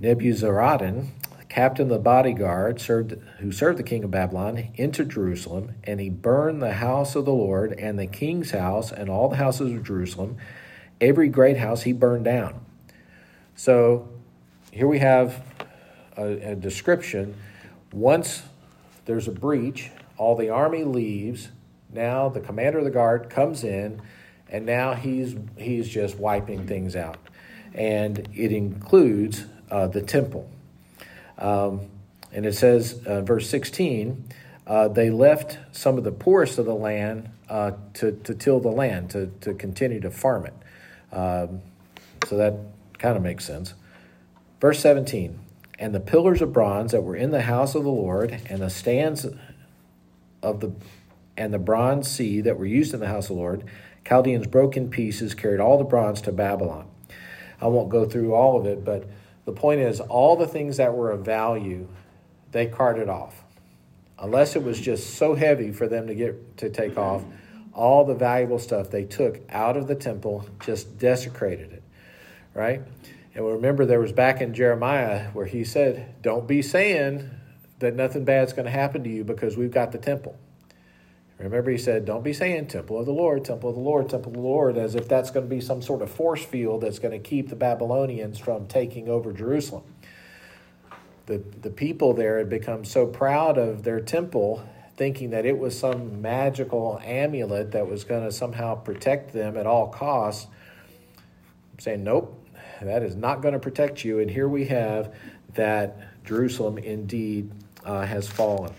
Nebuzaradan, 0.00 1.08
captain 1.54 1.84
of 1.84 1.88
the 1.88 1.98
bodyguard, 2.00 2.80
served, 2.80 3.14
who 3.38 3.52
served 3.52 3.78
the 3.78 3.84
king 3.84 4.02
of 4.02 4.10
Babylon, 4.10 4.72
entered 4.76 5.10
Jerusalem, 5.10 5.76
and 5.84 6.00
he 6.00 6.10
burned 6.10 6.60
the 6.60 6.72
house 6.72 7.14
of 7.14 7.26
the 7.26 7.32
Lord 7.32 7.72
and 7.74 7.96
the 7.96 8.08
king's 8.08 8.50
house 8.50 8.90
and 8.90 9.08
all 9.08 9.28
the 9.28 9.36
houses 9.36 9.70
of 9.70 9.84
Jerusalem. 9.84 10.36
Every 11.00 11.28
great 11.28 11.56
house 11.56 11.82
he 11.82 11.92
burned 11.92 12.24
down. 12.24 12.66
So 13.54 14.08
here 14.72 14.88
we 14.88 14.98
have 14.98 15.44
a, 16.16 16.24
a 16.24 16.54
description. 16.56 17.36
Once 17.92 18.42
there's 19.04 19.28
a 19.28 19.32
breach, 19.32 19.92
all 20.16 20.34
the 20.34 20.50
army 20.50 20.82
leaves, 20.82 21.50
now 21.92 22.28
the 22.28 22.40
commander 22.40 22.78
of 22.78 22.84
the 22.84 22.90
guard 22.90 23.30
comes 23.30 23.62
in, 23.62 24.02
and 24.48 24.66
now 24.66 24.94
he's 24.94 25.36
he's 25.56 25.88
just 25.88 26.16
wiping 26.18 26.66
things 26.66 26.96
out, 26.96 27.18
and 27.72 28.28
it 28.34 28.50
includes 28.50 29.44
uh, 29.70 29.86
the 29.86 30.02
temple. 30.02 30.50
Um, 31.38 31.88
and 32.32 32.46
it 32.46 32.54
says, 32.54 33.00
uh, 33.06 33.22
verse 33.22 33.48
16, 33.48 34.24
uh, 34.66 34.88
they 34.88 35.10
left 35.10 35.58
some 35.72 35.98
of 35.98 36.04
the 36.04 36.12
poorest 36.12 36.58
of 36.58 36.66
the 36.66 36.74
land 36.74 37.28
uh, 37.48 37.72
to, 37.94 38.12
to 38.12 38.34
till 38.34 38.60
the 38.60 38.70
land, 38.70 39.10
to, 39.10 39.26
to 39.40 39.54
continue 39.54 40.00
to 40.00 40.10
farm 40.10 40.46
it. 40.46 40.54
Um, 41.14 41.60
so 42.26 42.36
that 42.36 42.54
kind 42.98 43.16
of 43.16 43.22
makes 43.22 43.44
sense. 43.44 43.74
Verse 44.60 44.80
17, 44.80 45.38
and 45.78 45.94
the 45.94 46.00
pillars 46.00 46.40
of 46.40 46.52
bronze 46.52 46.92
that 46.92 47.02
were 47.02 47.16
in 47.16 47.30
the 47.30 47.42
house 47.42 47.74
of 47.74 47.84
the 47.84 47.90
Lord, 47.90 48.40
and 48.46 48.62
the 48.62 48.70
stands 48.70 49.26
of 50.42 50.60
the 50.60 50.72
and 51.36 51.52
the 51.52 51.58
bronze 51.58 52.08
sea 52.08 52.40
that 52.42 52.58
were 52.58 52.66
used 52.66 52.94
in 52.94 53.00
the 53.00 53.08
house 53.08 53.24
of 53.24 53.36
the 53.36 53.42
Lord, 53.42 53.64
Chaldeans 54.06 54.46
broke 54.46 54.76
in 54.76 54.88
pieces, 54.88 55.34
carried 55.34 55.60
all 55.60 55.78
the 55.78 55.84
bronze 55.84 56.20
to 56.22 56.32
Babylon. 56.32 56.86
I 57.60 57.66
won't 57.66 57.88
go 57.88 58.04
through 58.04 58.34
all 58.34 58.58
of 58.58 58.66
it, 58.66 58.84
but 58.84 59.08
the 59.44 59.52
point 59.52 59.80
is, 59.80 60.00
all 60.00 60.36
the 60.36 60.46
things 60.46 60.78
that 60.78 60.94
were 60.94 61.10
of 61.10 61.24
value, 61.24 61.88
they 62.52 62.66
carted 62.66 63.08
off. 63.08 63.42
Unless 64.18 64.56
it 64.56 64.62
was 64.62 64.80
just 64.80 65.14
so 65.14 65.34
heavy 65.34 65.72
for 65.72 65.88
them 65.88 66.06
to 66.06 66.14
get 66.14 66.56
to 66.58 66.70
take 66.70 66.96
off, 66.96 67.22
all 67.74 68.04
the 68.04 68.14
valuable 68.14 68.58
stuff 68.58 68.90
they 68.90 69.04
took 69.04 69.40
out 69.50 69.76
of 69.76 69.86
the 69.86 69.94
temple, 69.94 70.46
just 70.64 70.98
desecrated 70.98 71.72
it, 71.72 71.82
right? 72.54 72.80
And 73.34 73.46
remember, 73.46 73.84
there 73.84 74.00
was 74.00 74.12
back 74.12 74.40
in 74.40 74.54
Jeremiah 74.54 75.30
where 75.32 75.46
he 75.46 75.64
said, 75.64 76.22
"Don't 76.22 76.46
be 76.46 76.62
saying 76.62 77.28
that 77.80 77.96
nothing 77.96 78.24
bad's 78.24 78.52
going 78.52 78.66
to 78.66 78.70
happen 78.70 79.02
to 79.02 79.10
you 79.10 79.24
because 79.24 79.56
we've 79.56 79.72
got 79.72 79.90
the 79.90 79.98
temple." 79.98 80.36
Remember, 81.38 81.70
he 81.70 81.78
said, 81.78 82.04
Don't 82.04 82.22
be 82.22 82.32
saying 82.32 82.68
temple 82.68 82.98
of 82.98 83.06
the 83.06 83.12
Lord, 83.12 83.44
temple 83.44 83.70
of 83.70 83.76
the 83.76 83.82
Lord, 83.82 84.08
temple 84.08 84.30
of 84.30 84.34
the 84.34 84.42
Lord, 84.42 84.76
as 84.78 84.94
if 84.94 85.08
that's 85.08 85.30
going 85.30 85.48
to 85.48 85.54
be 85.54 85.60
some 85.60 85.82
sort 85.82 86.00
of 86.00 86.10
force 86.10 86.44
field 86.44 86.82
that's 86.82 87.00
going 87.00 87.12
to 87.12 87.18
keep 87.18 87.48
the 87.48 87.56
Babylonians 87.56 88.38
from 88.38 88.66
taking 88.66 89.08
over 89.08 89.32
Jerusalem. 89.32 89.82
The, 91.26 91.42
the 91.62 91.70
people 91.70 92.12
there 92.12 92.38
had 92.38 92.48
become 92.48 92.84
so 92.84 93.06
proud 93.06 93.58
of 93.58 93.82
their 93.82 94.00
temple, 94.00 94.64
thinking 94.96 95.30
that 95.30 95.44
it 95.44 95.58
was 95.58 95.76
some 95.76 96.22
magical 96.22 97.00
amulet 97.02 97.72
that 97.72 97.88
was 97.88 98.04
going 98.04 98.24
to 98.24 98.30
somehow 98.30 98.76
protect 98.76 99.32
them 99.32 99.56
at 99.56 99.66
all 99.66 99.88
costs, 99.88 100.46
saying, 101.78 102.04
Nope, 102.04 102.40
that 102.80 103.02
is 103.02 103.16
not 103.16 103.42
going 103.42 103.54
to 103.54 103.60
protect 103.60 104.04
you. 104.04 104.20
And 104.20 104.30
here 104.30 104.48
we 104.48 104.66
have 104.66 105.12
that 105.54 106.24
Jerusalem 106.24 106.78
indeed 106.78 107.50
uh, 107.84 108.06
has 108.06 108.28
fallen. 108.28 108.72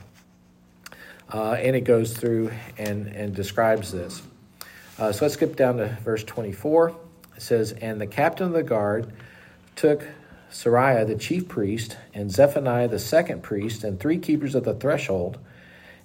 Uh, 1.34 1.54
and 1.54 1.76
it 1.76 1.82
goes 1.82 2.16
through 2.16 2.52
and, 2.78 3.08
and 3.08 3.36
describes 3.36 3.92
this. 3.92 4.22
Uh, 4.98 5.12
so 5.12 5.26
let's 5.26 5.34
skip 5.34 5.56
down 5.56 5.78
to 5.78 5.88
verse 6.04 6.24
24. 6.24 6.96
It 7.36 7.42
says, 7.42 7.72
And 7.74 8.00
the 8.00 8.08
captain 8.08 8.48
of 8.48 8.54
the 8.54 8.64
guard 8.64 9.12
took 9.76 10.08
Seraiah 10.52 11.06
the 11.06 11.16
chief 11.16 11.50
priest, 11.50 11.98
and 12.14 12.32
Zephaniah 12.32 12.88
the 12.88 13.00
second 13.00 13.44
priest, 13.44 13.84
and 13.84 14.00
three 14.00 14.18
keepers 14.18 14.56
of 14.56 14.64
the 14.64 14.74
threshold. 14.74 15.40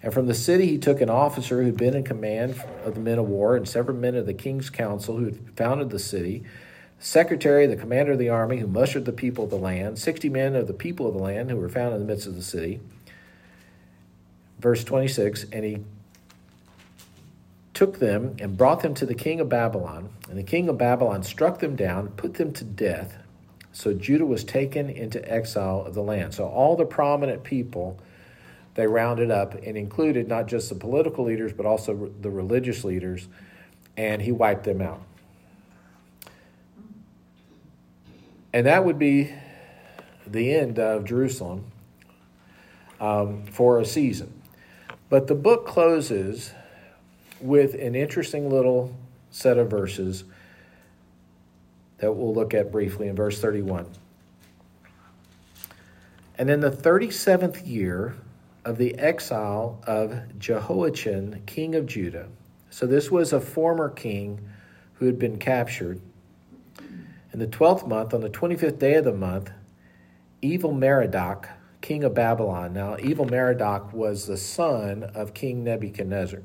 And 0.02 0.12
from 0.12 0.26
the 0.26 0.34
city 0.34 0.66
he 0.66 0.78
took 0.78 1.00
an 1.00 1.10
officer 1.10 1.62
who'd 1.62 1.76
been 1.76 1.94
in 1.94 2.04
command 2.04 2.60
of 2.84 2.94
the 2.94 3.00
men 3.00 3.18
of 3.18 3.28
war, 3.28 3.54
and 3.54 3.68
several 3.68 3.96
men 3.96 4.16
of 4.16 4.26
the 4.26 4.34
king's 4.34 4.70
council 4.70 5.18
who 5.18 5.26
had 5.26 5.56
founded 5.56 5.90
the 5.90 5.98
city, 5.98 6.42
secretary, 6.98 7.66
the 7.66 7.76
commander 7.76 8.12
of 8.12 8.18
the 8.18 8.30
army 8.30 8.58
who 8.58 8.66
mustered 8.66 9.04
the 9.04 9.12
people 9.12 9.44
of 9.44 9.50
the 9.50 9.56
land, 9.56 9.98
sixty 9.98 10.28
men 10.30 10.56
of 10.56 10.66
the 10.66 10.74
people 10.74 11.06
of 11.06 11.14
the 11.14 11.22
land 11.22 11.50
who 11.50 11.56
were 11.56 11.68
found 11.68 11.94
in 11.94 12.00
the 12.00 12.06
midst 12.06 12.26
of 12.26 12.34
the 12.34 12.42
city 12.42 12.80
verse 14.60 14.84
26 14.84 15.46
and 15.52 15.64
he 15.64 15.78
took 17.74 17.98
them 17.98 18.36
and 18.38 18.56
brought 18.56 18.82
them 18.82 18.94
to 18.94 19.06
the 19.06 19.14
king 19.14 19.40
of 19.40 19.48
Babylon. 19.48 20.10
And 20.28 20.38
the 20.38 20.42
king 20.42 20.68
of 20.68 20.76
Babylon 20.76 21.22
struck 21.22 21.60
them 21.60 21.76
down, 21.76 22.08
put 22.08 22.34
them 22.34 22.52
to 22.52 22.64
death. 22.64 23.16
So 23.72 23.94
Judah 23.94 24.26
was 24.26 24.44
taken 24.44 24.90
into 24.90 25.26
exile 25.30 25.84
of 25.86 25.94
the 25.94 26.02
land. 26.02 26.34
So 26.34 26.46
all 26.46 26.76
the 26.76 26.84
prominent 26.84 27.42
people 27.42 27.98
they 28.74 28.86
rounded 28.86 29.30
up 29.30 29.54
and 29.54 29.76
included 29.76 30.28
not 30.28 30.46
just 30.46 30.68
the 30.68 30.74
political 30.74 31.24
leaders, 31.24 31.52
but 31.52 31.66
also 31.66 32.10
the 32.20 32.30
religious 32.30 32.84
leaders, 32.84 33.28
and 33.96 34.22
he 34.22 34.32
wiped 34.32 34.64
them 34.64 34.80
out. 34.80 35.02
And 38.52 38.66
that 38.66 38.84
would 38.84 38.98
be 38.98 39.32
the 40.26 40.54
end 40.54 40.78
of 40.78 41.04
Jerusalem 41.04 41.66
um, 43.00 43.44
for 43.46 43.80
a 43.80 43.84
season. 43.84 44.39
But 45.10 45.26
the 45.26 45.34
book 45.34 45.66
closes 45.66 46.52
with 47.40 47.74
an 47.74 47.96
interesting 47.96 48.48
little 48.48 48.94
set 49.32 49.58
of 49.58 49.68
verses 49.68 50.22
that 51.98 52.12
we'll 52.12 52.32
look 52.32 52.54
at 52.54 52.70
briefly 52.70 53.08
in 53.08 53.16
verse 53.16 53.40
31. 53.40 53.86
And 56.38 56.48
in 56.48 56.60
the 56.60 56.70
37th 56.70 57.66
year 57.66 58.16
of 58.64 58.78
the 58.78 58.96
exile 58.98 59.82
of 59.84 60.38
Jehoiachin, 60.38 61.42
king 61.44 61.74
of 61.74 61.86
Judah, 61.86 62.28
so 62.70 62.86
this 62.86 63.10
was 63.10 63.32
a 63.32 63.40
former 63.40 63.88
king 63.88 64.48
who 64.94 65.06
had 65.06 65.18
been 65.18 65.38
captured. 65.38 66.00
In 67.32 67.40
the 67.40 67.48
12th 67.48 67.86
month, 67.86 68.14
on 68.14 68.20
the 68.20 68.30
25th 68.30 68.78
day 68.78 68.94
of 68.94 69.04
the 69.04 69.12
month, 69.12 69.50
Evil 70.40 70.72
Merodach, 70.72 71.48
king 71.80 72.04
of 72.04 72.14
Babylon. 72.14 72.72
Now, 72.72 72.96
Evil 72.98 73.26
Merodach 73.26 73.92
was 73.92 74.26
the 74.26 74.36
son 74.36 75.02
of 75.02 75.34
King 75.34 75.64
Nebuchadnezzar. 75.64 76.42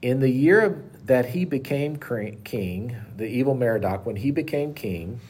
In 0.00 0.20
the 0.20 0.30
year 0.30 0.84
that 1.06 1.30
he 1.30 1.44
became 1.44 1.96
king, 1.96 2.96
the 3.16 3.26
evil 3.26 3.54
Merodach, 3.54 4.06
when 4.06 4.16
he 4.16 4.30
became 4.30 4.72
king, 4.72 5.20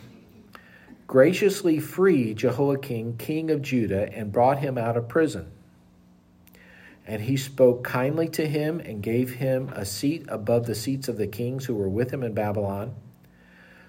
graciously 1.07 1.81
freed 1.81 2.37
Jehoiakim, 2.37 3.16
king 3.16 3.51
of 3.51 3.62
Judah, 3.62 4.12
and 4.12 4.31
brought 4.31 4.59
him 4.59 4.77
out 4.77 4.97
of 4.97 5.09
prison. 5.09 5.51
And 7.07 7.23
he 7.23 7.38
spoke 7.38 7.83
kindly 7.85 8.29
to 8.29 8.47
him 8.47 8.81
and 8.81 9.03
gave 9.03 9.37
him 9.37 9.71
a 9.71 9.87
seat 9.87 10.27
above 10.29 10.66
the 10.66 10.75
seats 10.75 11.09
of 11.09 11.16
the 11.16 11.27
kings 11.27 11.64
who 11.64 11.75
were 11.75 11.88
with 11.88 12.11
him 12.11 12.23
in 12.23 12.35
Babylon. 12.35 12.94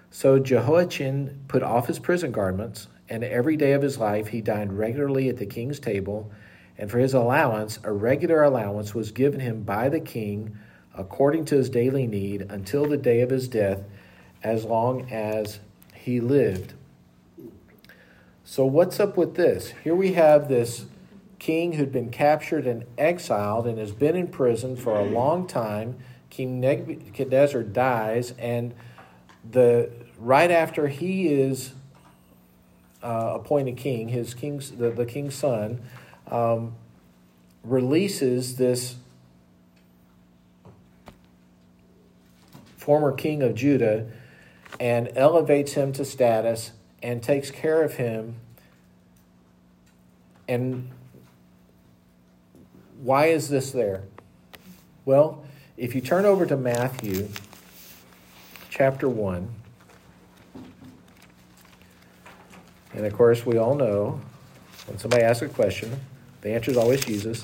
So 0.09 0.39
Jehoiachin 0.39 1.41
put 1.49 1.61
off 1.61 1.87
his 1.87 1.99
prison 1.99 2.31
garments, 2.31 2.87
and 3.09 3.23
every 3.23 3.57
day 3.57 3.73
of 3.73 3.81
his 3.81 3.97
life 3.97 4.27
he 4.27 4.41
dined 4.41 4.77
regularly 4.77 5.29
at 5.29 5.37
the 5.37 5.45
king's 5.45 5.79
table. 5.79 6.31
And 6.77 6.89
for 6.89 6.99
his 6.99 7.13
allowance, 7.13 7.79
a 7.83 7.91
regular 7.91 8.43
allowance 8.43 8.93
was 8.93 9.11
given 9.11 9.39
him 9.39 9.63
by 9.63 9.89
the 9.89 9.99
king 9.99 10.57
according 10.95 11.45
to 11.45 11.55
his 11.55 11.69
daily 11.69 12.07
need 12.07 12.41
until 12.49 12.85
the 12.85 12.97
day 12.97 13.21
of 13.21 13.29
his 13.29 13.47
death, 13.47 13.83
as 14.43 14.65
long 14.65 15.09
as 15.11 15.59
he 15.93 16.19
lived. 16.19 16.73
So, 18.43 18.65
what's 18.65 18.99
up 18.99 19.15
with 19.15 19.35
this? 19.35 19.73
Here 19.83 19.95
we 19.95 20.13
have 20.13 20.49
this 20.49 20.85
king 21.37 21.73
who'd 21.73 21.91
been 21.91 22.09
captured 22.09 22.67
and 22.67 22.83
exiled 22.97 23.67
and 23.67 23.77
has 23.77 23.91
been 23.91 24.15
in 24.15 24.27
prison 24.27 24.75
for 24.75 24.99
a 24.99 25.03
long 25.03 25.47
time. 25.47 25.97
King 26.29 26.59
Nebuchadnezzar 26.59 27.63
dies, 27.63 28.33
and 28.39 28.73
the 29.49 29.89
right 30.17 30.51
after 30.51 30.87
he 30.87 31.27
is 31.27 31.73
uh, 33.03 33.33
appointed 33.35 33.77
king, 33.77 34.09
his 34.09 34.33
king's 34.33 34.71
the, 34.71 34.89
the 34.89 35.05
king's 35.05 35.35
son 35.35 35.81
um, 36.29 36.75
releases 37.63 38.57
this 38.57 38.95
former 42.89 43.11
king 43.11 43.43
of 43.43 43.53
Judah, 43.53 44.07
and 44.79 45.11
elevates 45.15 45.73
him 45.73 45.93
to 45.93 46.03
status 46.03 46.71
and 47.03 47.21
takes 47.21 47.51
care 47.51 47.83
of 47.83 47.93
him. 47.93 48.35
And 50.47 50.89
why 52.99 53.27
is 53.27 53.49
this 53.49 53.71
there? 53.71 54.03
Well, 55.05 55.43
if 55.77 55.93
you 55.93 56.01
turn 56.01 56.25
over 56.25 56.45
to 56.45 56.57
Matthew 56.57 57.29
chapter 58.69 59.07
1, 59.07 59.58
and 62.93 63.05
of 63.05 63.13
course, 63.13 63.45
we 63.45 63.57
all 63.57 63.75
know 63.75 64.21
when 64.87 64.97
somebody 64.97 65.23
asks 65.23 65.41
a 65.41 65.49
question, 65.49 65.99
the 66.41 66.51
answer 66.51 66.71
is 66.71 66.77
always 66.77 67.03
Jesus. 67.05 67.41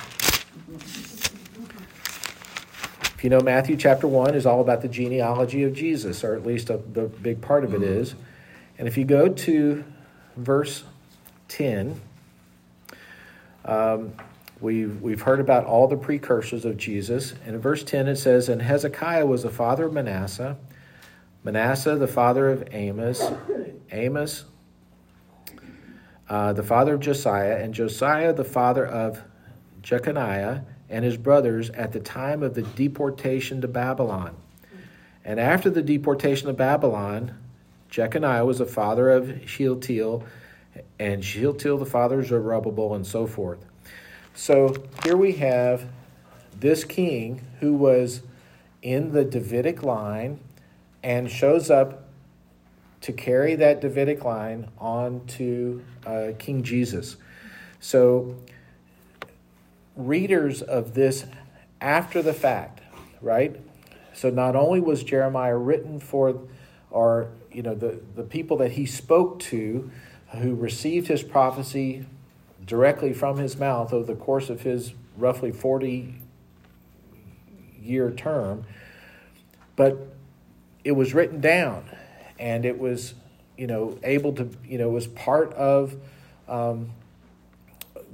If 3.13 3.23
you 3.23 3.29
know, 3.29 3.39
Matthew 3.39 3.77
chapter 3.77 4.07
1 4.07 4.35
is 4.35 4.45
all 4.45 4.61
about 4.61 4.81
the 4.81 4.87
genealogy 4.87 5.63
of 5.63 5.73
Jesus, 5.73 6.23
or 6.23 6.33
at 6.33 6.45
least 6.45 6.69
a, 6.69 6.77
the 6.77 7.03
big 7.03 7.41
part 7.41 7.63
of 7.63 7.73
it 7.73 7.81
mm-hmm. 7.81 8.01
is. 8.01 8.15
And 8.77 8.87
if 8.87 8.97
you 8.97 9.05
go 9.05 9.29
to 9.29 9.83
verse 10.35 10.83
10, 11.49 12.01
um, 13.63 14.13
we've, 14.59 15.01
we've 15.01 15.21
heard 15.21 15.39
about 15.39 15.65
all 15.65 15.87
the 15.87 15.97
precursors 15.97 16.65
of 16.65 16.77
Jesus. 16.77 17.33
And 17.45 17.55
in 17.55 17.61
verse 17.61 17.83
10, 17.83 18.07
it 18.07 18.15
says, 18.15 18.49
And 18.49 18.61
Hezekiah 18.61 19.25
was 19.25 19.43
the 19.43 19.49
father 19.49 19.85
of 19.85 19.93
Manasseh, 19.93 20.57
Manasseh 21.43 21.95
the 21.95 22.07
father 22.07 22.49
of 22.49 22.67
Amos, 22.71 23.21
Amos 23.91 24.45
uh, 26.29 26.53
the 26.53 26.63
father 26.63 26.95
of 26.95 27.01
Josiah, 27.01 27.57
and 27.57 27.73
Josiah 27.73 28.33
the 28.33 28.43
father 28.43 28.85
of 28.85 29.21
Jeconiah 29.81 30.61
and 30.89 31.05
his 31.05 31.17
brothers 31.17 31.69
at 31.71 31.91
the 31.91 31.99
time 31.99 32.43
of 32.43 32.53
the 32.53 32.61
deportation 32.61 33.61
to 33.61 33.67
Babylon. 33.67 34.35
And 35.23 35.39
after 35.39 35.69
the 35.69 35.81
deportation 35.81 36.49
of 36.49 36.57
Babylon, 36.57 37.35
Jeconiah 37.89 38.45
was 38.45 38.59
the 38.59 38.65
father 38.65 39.09
of 39.09 39.47
Shealtiel, 39.47 40.23
and 40.99 41.23
Shealtiel 41.23 41.77
the 41.77 41.85
father 41.85 42.19
of 42.19 42.27
Zerubbabel, 42.27 42.93
and 42.93 43.05
so 43.05 43.25
forth. 43.25 43.65
So 44.33 44.75
here 45.03 45.17
we 45.17 45.33
have 45.33 45.87
this 46.59 46.83
king 46.83 47.41
who 47.59 47.73
was 47.73 48.21
in 48.81 49.11
the 49.13 49.23
Davidic 49.23 49.81
line 49.81 50.39
and 51.01 51.29
shows 51.29 51.69
up 51.69 52.04
to 53.05 53.13
carry 53.13 53.53
that 53.53 53.81
Davidic 53.81 54.25
line 54.25 54.67
on 54.79 55.23
to 55.27 55.85
uh, 56.07 56.29
King 56.39 56.63
Jesus. 56.63 57.17
So 57.79 58.35
readers 59.95 60.63
of 60.63 60.95
this 60.95 61.25
after 61.79 62.23
the 62.23 62.33
fact, 62.33 62.81
right? 63.21 63.61
So 64.15 64.31
not 64.31 64.55
only 64.55 64.79
was 64.79 65.03
Jeremiah 65.03 65.55
written 65.55 65.99
for, 65.99 66.47
or 66.89 67.29
you 67.51 67.61
know, 67.61 67.75
the, 67.75 67.99
the 68.15 68.23
people 68.23 68.57
that 68.57 68.71
he 68.71 68.87
spoke 68.87 69.37
to, 69.41 69.91
who 70.37 70.55
received 70.55 71.07
his 71.07 71.21
prophecy 71.21 72.07
directly 72.65 73.13
from 73.13 73.37
his 73.37 73.55
mouth 73.55 73.93
over 73.93 74.11
the 74.11 74.19
course 74.19 74.49
of 74.49 74.61
his 74.61 74.93
roughly 75.15 75.51
40 75.51 76.15
year 77.79 78.09
term, 78.09 78.65
but 79.75 80.07
it 80.83 80.93
was 80.93 81.13
written 81.13 81.39
down 81.39 81.87
and 82.39 82.65
it 82.65 82.77
was, 82.77 83.13
you 83.57 83.67
know, 83.67 83.97
able 84.03 84.33
to, 84.33 84.49
you 84.65 84.77
know, 84.77 84.89
was 84.89 85.07
part 85.07 85.53
of 85.53 85.95
um, 86.47 86.91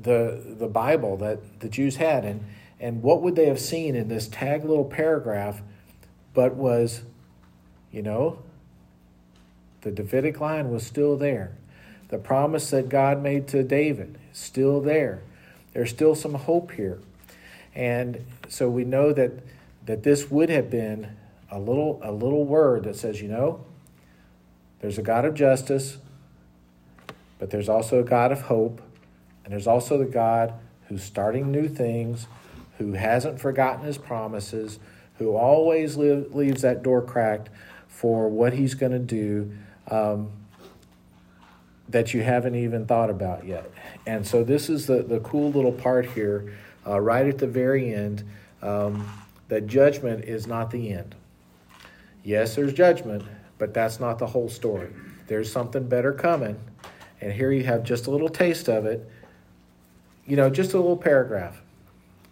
the 0.01 0.55
the 0.57 0.67
Bible 0.67 1.17
that 1.17 1.59
the 1.59 1.69
Jews 1.69 1.97
had, 1.97 2.25
and 2.25 2.45
and 2.79 3.03
what 3.03 3.21
would 3.21 3.35
they 3.35 3.45
have 3.47 3.59
seen 3.59 3.95
in 3.95 4.07
this 4.07 4.27
tag 4.27 4.63
little 4.63 4.85
paragraph, 4.85 5.61
but 6.33 6.55
was, 6.55 7.01
you 7.91 8.01
know, 8.01 8.39
the 9.81 9.91
Davidic 9.91 10.39
line 10.39 10.69
was 10.71 10.85
still 10.85 11.17
there, 11.17 11.51
the 12.09 12.17
promise 12.17 12.69
that 12.71 12.89
God 12.89 13.21
made 13.21 13.47
to 13.49 13.63
David 13.63 14.17
still 14.33 14.81
there. 14.81 15.21
There's 15.73 15.89
still 15.89 16.15
some 16.15 16.33
hope 16.33 16.71
here, 16.71 16.99
and 17.75 18.25
so 18.49 18.69
we 18.69 18.83
know 18.83 19.13
that 19.13 19.31
that 19.85 20.03
this 20.03 20.29
would 20.29 20.49
have 20.49 20.69
been 20.69 21.15
a 21.49 21.59
little 21.59 21.99
a 22.03 22.11
little 22.11 22.45
word 22.45 22.83
that 22.83 22.95
says, 22.95 23.21
you 23.21 23.27
know, 23.27 23.63
there's 24.81 24.97
a 24.97 25.01
God 25.01 25.25
of 25.25 25.33
justice, 25.35 25.97
but 27.39 27.49
there's 27.49 27.69
also 27.69 27.99
a 27.99 28.03
God 28.03 28.31
of 28.31 28.41
hope 28.41 28.81
and 29.43 29.53
there's 29.53 29.67
also 29.67 29.97
the 29.97 30.05
God 30.05 30.53
who's 30.87 31.03
starting 31.03 31.51
new 31.51 31.67
things, 31.67 32.27
who 32.77 32.93
hasn't 32.93 33.39
forgotten 33.39 33.85
his 33.85 33.97
promises, 33.97 34.79
who 35.17 35.35
always 35.35 35.97
live, 35.97 36.33
leaves 36.33 36.61
that 36.61 36.83
door 36.83 37.01
cracked 37.01 37.49
for 37.87 38.29
what 38.29 38.53
he's 38.53 38.73
going 38.75 38.91
to 38.91 38.99
do 38.99 39.51
um, 39.89 40.31
that 41.89 42.13
you 42.13 42.23
haven't 42.23 42.55
even 42.55 42.85
thought 42.85 43.09
about 43.09 43.45
yet. 43.45 43.69
And 44.07 44.25
so 44.25 44.43
this 44.43 44.69
is 44.69 44.87
the, 44.87 45.03
the 45.03 45.19
cool 45.19 45.51
little 45.51 45.73
part 45.73 46.05
here, 46.05 46.53
uh, 46.87 46.99
right 46.99 47.27
at 47.27 47.37
the 47.37 47.47
very 47.47 47.93
end, 47.93 48.23
um, 48.61 49.07
that 49.49 49.67
judgment 49.67 50.23
is 50.25 50.47
not 50.47 50.71
the 50.71 50.93
end. 50.93 51.13
Yes, 52.23 52.55
there's 52.55 52.73
judgment, 52.73 53.23
but 53.61 53.75
that's 53.75 53.99
not 53.99 54.17
the 54.17 54.25
whole 54.25 54.49
story. 54.49 54.89
There's 55.27 55.51
something 55.51 55.87
better 55.87 56.13
coming. 56.13 56.59
And 57.21 57.31
here 57.31 57.51
you 57.51 57.63
have 57.65 57.83
just 57.83 58.07
a 58.07 58.11
little 58.11 58.27
taste 58.27 58.67
of 58.67 58.87
it 58.87 59.07
you 60.25 60.35
know, 60.35 60.49
just 60.49 60.73
a 60.73 60.77
little 60.77 60.97
paragraph. 60.97 61.61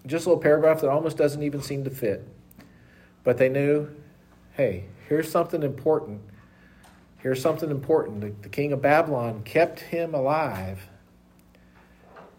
Just 0.05 0.25
a 0.25 0.29
little 0.29 0.41
paragraph 0.41 0.81
that 0.81 0.89
almost 0.89 1.17
doesn't 1.17 1.43
even 1.43 1.61
seem 1.61 1.83
to 1.83 1.89
fit. 1.89 2.27
But 3.23 3.37
they 3.37 3.49
knew, 3.49 3.89
hey, 4.53 4.85
here's 5.07 5.29
something 5.29 5.63
important. 5.63 6.21
Here's 7.17 7.41
something 7.41 7.69
important. 7.69 8.21
The, 8.21 8.33
the 8.41 8.49
king 8.49 8.71
of 8.71 8.81
Babylon 8.81 9.43
kept 9.43 9.81
him 9.81 10.15
alive. 10.15 10.87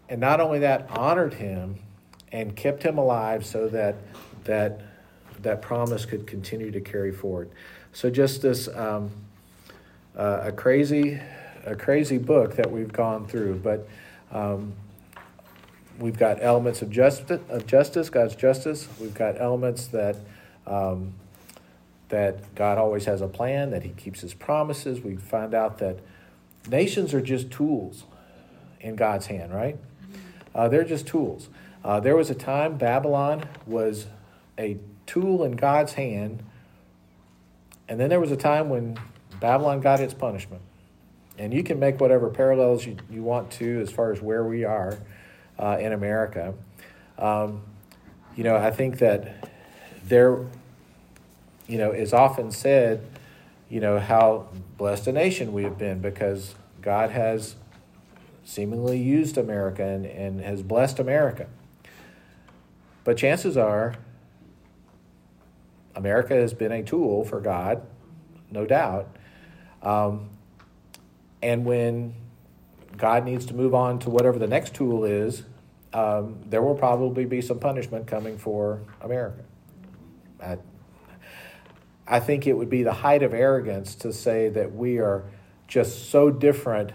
And 0.09 0.19
not 0.19 0.41
only 0.41 0.59
that, 0.59 0.89
honored 0.89 1.35
him 1.35 1.77
and 2.31 2.55
kept 2.55 2.83
him 2.83 2.97
alive 2.97 3.45
so 3.45 3.67
that 3.69 3.95
that 4.45 4.81
that 5.43 5.61
promise 5.61 6.05
could 6.05 6.27
continue 6.27 6.71
to 6.71 6.81
carry 6.81 7.11
forward. 7.11 7.49
So 7.93 8.09
just 8.09 8.41
this 8.41 8.67
um, 8.69 9.11
uh, 10.15 10.41
a 10.45 10.51
crazy 10.51 11.19
a 11.65 11.75
crazy 11.75 12.17
book 12.17 12.55
that 12.55 12.71
we've 12.71 12.91
gone 12.91 13.27
through, 13.27 13.55
but 13.63 13.87
um, 14.31 14.73
we've 15.99 16.17
got 16.17 16.41
elements 16.41 16.81
of 16.81 16.89
justice, 16.89 17.41
of 17.49 17.67
justice, 17.67 18.09
God's 18.09 18.35
justice. 18.35 18.87
We've 18.99 19.13
got 19.13 19.39
elements 19.39 19.87
that 19.87 20.15
um, 20.65 21.13
that 22.09 22.55
God 22.55 22.77
always 22.77 23.05
has 23.05 23.21
a 23.21 23.27
plan, 23.27 23.71
that 23.71 23.83
He 23.83 23.89
keeps 23.89 24.21
His 24.21 24.33
promises. 24.33 25.01
We 25.01 25.15
find 25.15 25.53
out 25.53 25.77
that 25.79 25.99
nations 26.69 27.13
are 27.13 27.21
just 27.21 27.51
tools 27.51 28.03
in 28.79 28.95
God's 28.95 29.27
hand, 29.27 29.53
right? 29.53 29.77
Uh, 30.53 30.67
they're 30.67 30.83
just 30.83 31.07
tools. 31.07 31.49
Uh, 31.83 31.99
there 31.99 32.15
was 32.15 32.29
a 32.29 32.35
time 32.35 32.77
Babylon 32.77 33.47
was 33.65 34.07
a 34.57 34.77
tool 35.05 35.43
in 35.43 35.53
God's 35.53 35.93
hand, 35.93 36.43
and 37.91 37.99
then 37.99 38.09
there 38.09 38.21
was 38.21 38.31
a 38.31 38.37
time 38.37 38.69
when 38.69 38.97
Babylon 39.41 39.81
got 39.81 39.99
its 39.99 40.13
punishment. 40.13 40.61
And 41.37 41.53
you 41.53 41.61
can 41.61 41.77
make 41.77 41.99
whatever 41.99 42.29
parallels 42.29 42.85
you, 42.85 42.95
you 43.09 43.21
want 43.21 43.51
to 43.51 43.81
as 43.81 43.91
far 43.91 44.13
as 44.13 44.21
where 44.21 44.45
we 44.45 44.63
are 44.63 44.97
uh, 45.59 45.77
in 45.77 45.91
America. 45.91 46.53
Um, 47.19 47.63
you 48.37 48.45
know, 48.45 48.55
I 48.55 48.71
think 48.71 48.99
that 48.99 49.49
there, 50.05 50.37
you 51.67 51.77
know, 51.77 51.91
is 51.91 52.13
often 52.13 52.51
said, 52.51 53.05
you 53.69 53.81
know, 53.81 53.99
how 53.99 54.47
blessed 54.77 55.07
a 55.07 55.11
nation 55.11 55.51
we 55.51 55.63
have 55.63 55.77
been 55.77 55.99
because 55.99 56.55
God 56.81 57.09
has 57.09 57.55
seemingly 58.45 59.01
used 59.01 59.37
America 59.37 59.83
and, 59.83 60.05
and 60.05 60.39
has 60.39 60.63
blessed 60.63 60.97
America. 60.97 61.47
But 63.03 63.17
chances 63.17 63.57
are, 63.57 63.97
America 65.95 66.33
has 66.33 66.53
been 66.53 66.71
a 66.71 66.83
tool 66.83 67.23
for 67.23 67.39
God, 67.39 67.85
no 68.49 68.65
doubt. 68.65 69.15
Um, 69.81 70.29
and 71.41 71.65
when 71.65 72.15
God 72.97 73.25
needs 73.25 73.45
to 73.47 73.53
move 73.53 73.73
on 73.73 73.99
to 73.99 74.09
whatever 74.09 74.37
the 74.37 74.47
next 74.47 74.75
tool 74.75 75.05
is, 75.05 75.43
um, 75.93 76.39
there 76.45 76.61
will 76.61 76.75
probably 76.75 77.25
be 77.25 77.41
some 77.41 77.59
punishment 77.59 78.07
coming 78.07 78.37
for 78.37 78.81
America. 79.01 79.43
I, 80.41 80.57
I 82.07 82.19
think 82.19 82.47
it 82.47 82.53
would 82.53 82.69
be 82.69 82.83
the 82.83 82.93
height 82.93 83.23
of 83.23 83.33
arrogance 83.33 83.95
to 83.95 84.13
say 84.13 84.49
that 84.49 84.73
we 84.73 84.99
are 84.99 85.23
just 85.67 86.09
so 86.09 86.29
different 86.29 86.91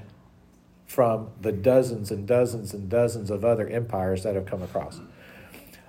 from 0.86 1.30
the 1.40 1.52
dozens 1.52 2.10
and 2.10 2.26
dozens 2.26 2.72
and 2.72 2.88
dozens 2.88 3.30
of 3.30 3.44
other 3.44 3.66
empires 3.66 4.22
that 4.22 4.34
have 4.34 4.46
come 4.46 4.62
across. 4.62 5.00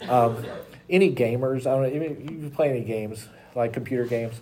Um, 0.08 0.44
any 0.90 1.14
gamers? 1.14 1.66
I 1.68 1.76
don't 1.76 1.82
know. 1.84 2.44
You 2.44 2.50
play 2.50 2.70
any 2.70 2.84
games 2.84 3.28
like 3.56 3.74
computer 3.74 4.06
games? 4.06 4.42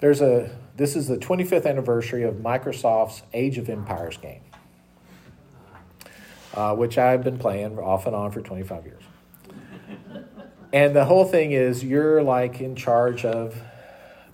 There's 0.00 0.20
a. 0.20 0.56
This 0.76 0.96
is 0.96 1.08
the 1.08 1.18
25th 1.18 1.66
anniversary 1.66 2.22
of 2.22 2.36
Microsoft's 2.36 3.22
Age 3.34 3.58
of 3.58 3.68
Empires 3.68 4.16
game, 4.16 4.40
uh, 6.54 6.74
which 6.74 6.96
I've 6.96 7.22
been 7.22 7.38
playing 7.38 7.78
off 7.78 8.06
and 8.06 8.16
on 8.16 8.30
for 8.30 8.40
25 8.40 8.86
years. 8.86 9.02
And 10.72 10.94
the 10.94 11.04
whole 11.04 11.24
thing 11.24 11.52
is 11.52 11.84
you're 11.84 12.22
like 12.22 12.60
in 12.60 12.76
charge 12.76 13.24
of 13.24 13.60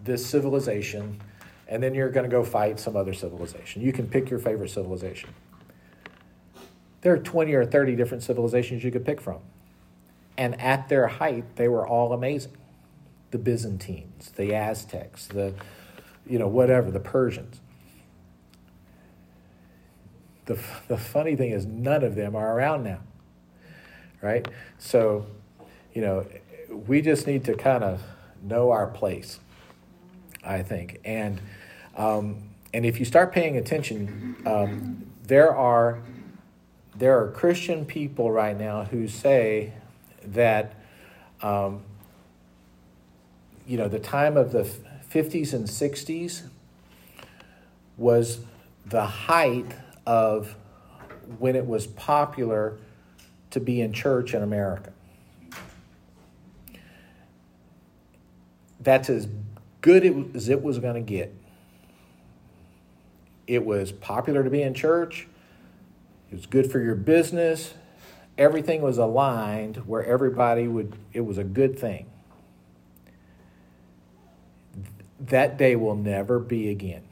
this 0.04 0.24
civilization, 0.24 1.20
and 1.66 1.82
then 1.82 1.94
you're 1.94 2.11
going 2.11 2.24
to 2.24 2.30
go 2.30 2.44
fight 2.44 2.78
some 2.78 2.96
other 2.96 3.12
civilization. 3.12 3.82
You 3.82 3.92
can 3.92 4.06
pick 4.06 4.30
your 4.30 4.38
favorite 4.38 4.70
civilization. 4.70 5.30
There 7.00 7.12
are 7.12 7.18
20 7.18 7.54
or 7.54 7.64
30 7.64 7.96
different 7.96 8.22
civilizations 8.22 8.85
you 8.85 8.92
could 8.92 9.04
pick 9.04 9.20
from. 9.20 9.40
And 10.38 10.61
at 10.61 10.88
their 10.88 11.07
height, 11.07 11.57
they 11.57 11.68
were 11.68 11.87
all 11.87 12.12
amazing. 12.12 12.57
The 13.31 13.38
Byzantines, 13.38 14.33
the 14.37 14.55
Aztecs, 14.55 15.27
the, 15.27 15.55
you 16.27 16.38
know, 16.38 16.49
whatever, 16.49 16.90
the 16.90 17.01
Persians. 17.01 17.61
The, 20.44 20.59
the 20.88 20.96
funny 20.96 21.35
thing 21.35 21.51
is, 21.51 21.66
none 21.66 22.05
of 22.05 22.14
them 22.14 22.37
are 22.37 22.57
around 22.57 22.85
now, 22.85 23.01
right? 24.22 24.46
So, 24.79 25.27
you 25.92 26.03
know, 26.03 26.27
we 26.70 27.03
just 27.03 27.27
need 27.27 27.44
to 27.46 27.55
kind 27.55 27.83
of 27.83 28.03
know 28.42 28.70
our 28.70 28.87
place, 28.87 29.40
I 30.44 30.62
think. 30.62 31.01
And, 31.05 31.40
um, 31.96 32.51
and 32.72 32.87
if 32.87 33.01
you 33.01 33.05
start 33.05 33.33
paying 33.33 33.57
attention, 33.57 34.37
um, 34.46 35.07
there 35.25 35.55
are 35.55 36.01
there 36.94 37.20
are 37.20 37.31
Christian 37.31 37.85
people 37.85 38.31
right 38.31 38.59
now 38.59 38.85
who 38.85 39.07
say 39.07 39.72
that, 40.35 40.75
um, 41.43 41.83
you 43.67 43.77
know, 43.77 43.89
the 43.89 43.99
time 43.99 44.37
of 44.37 44.53
the 44.53 44.69
50s 45.11 45.53
and 45.53 45.67
60s 45.67 46.43
was 47.97 48.41
the 48.85 49.05
height 49.05 49.75
of 50.07 50.55
when 51.39 51.57
it 51.57 51.67
was 51.67 51.87
popular 51.87 52.77
to 53.51 53.61
be 53.61 53.81
in 53.81 53.93
church 53.93 54.35
in 54.35 54.43
America. 54.43 54.93
That's 58.81 59.11
as 59.11 59.27
good 59.81 60.35
as 60.37 60.49
it 60.49 60.62
was 60.62 60.79
going 60.79 60.95
to 60.95 61.01
get. 61.01 61.35
It 63.47 63.65
was 63.65 63.93
popular 63.93 64.45
to 64.45 64.51
be 64.51 64.62
in 64.62 64.75
church 64.75 65.27
it 66.31 66.35
was 66.35 66.47
good 66.47 66.71
for 66.71 66.81
your 66.81 66.95
business. 66.95 67.75
Everything 68.38 68.83
was 68.83 68.99
aligned 68.99 69.77
where 69.87 70.05
everybody 70.05 70.68
would, 70.68 70.94
it 71.12 71.22
was 71.22 71.38
a 71.38 71.44
good 71.44 71.79
thing. 71.79 72.11
That 75.18 75.57
day 75.57 75.77
will 75.77 75.96
never 75.96 76.38
be 76.38 76.68
again. 76.68 77.03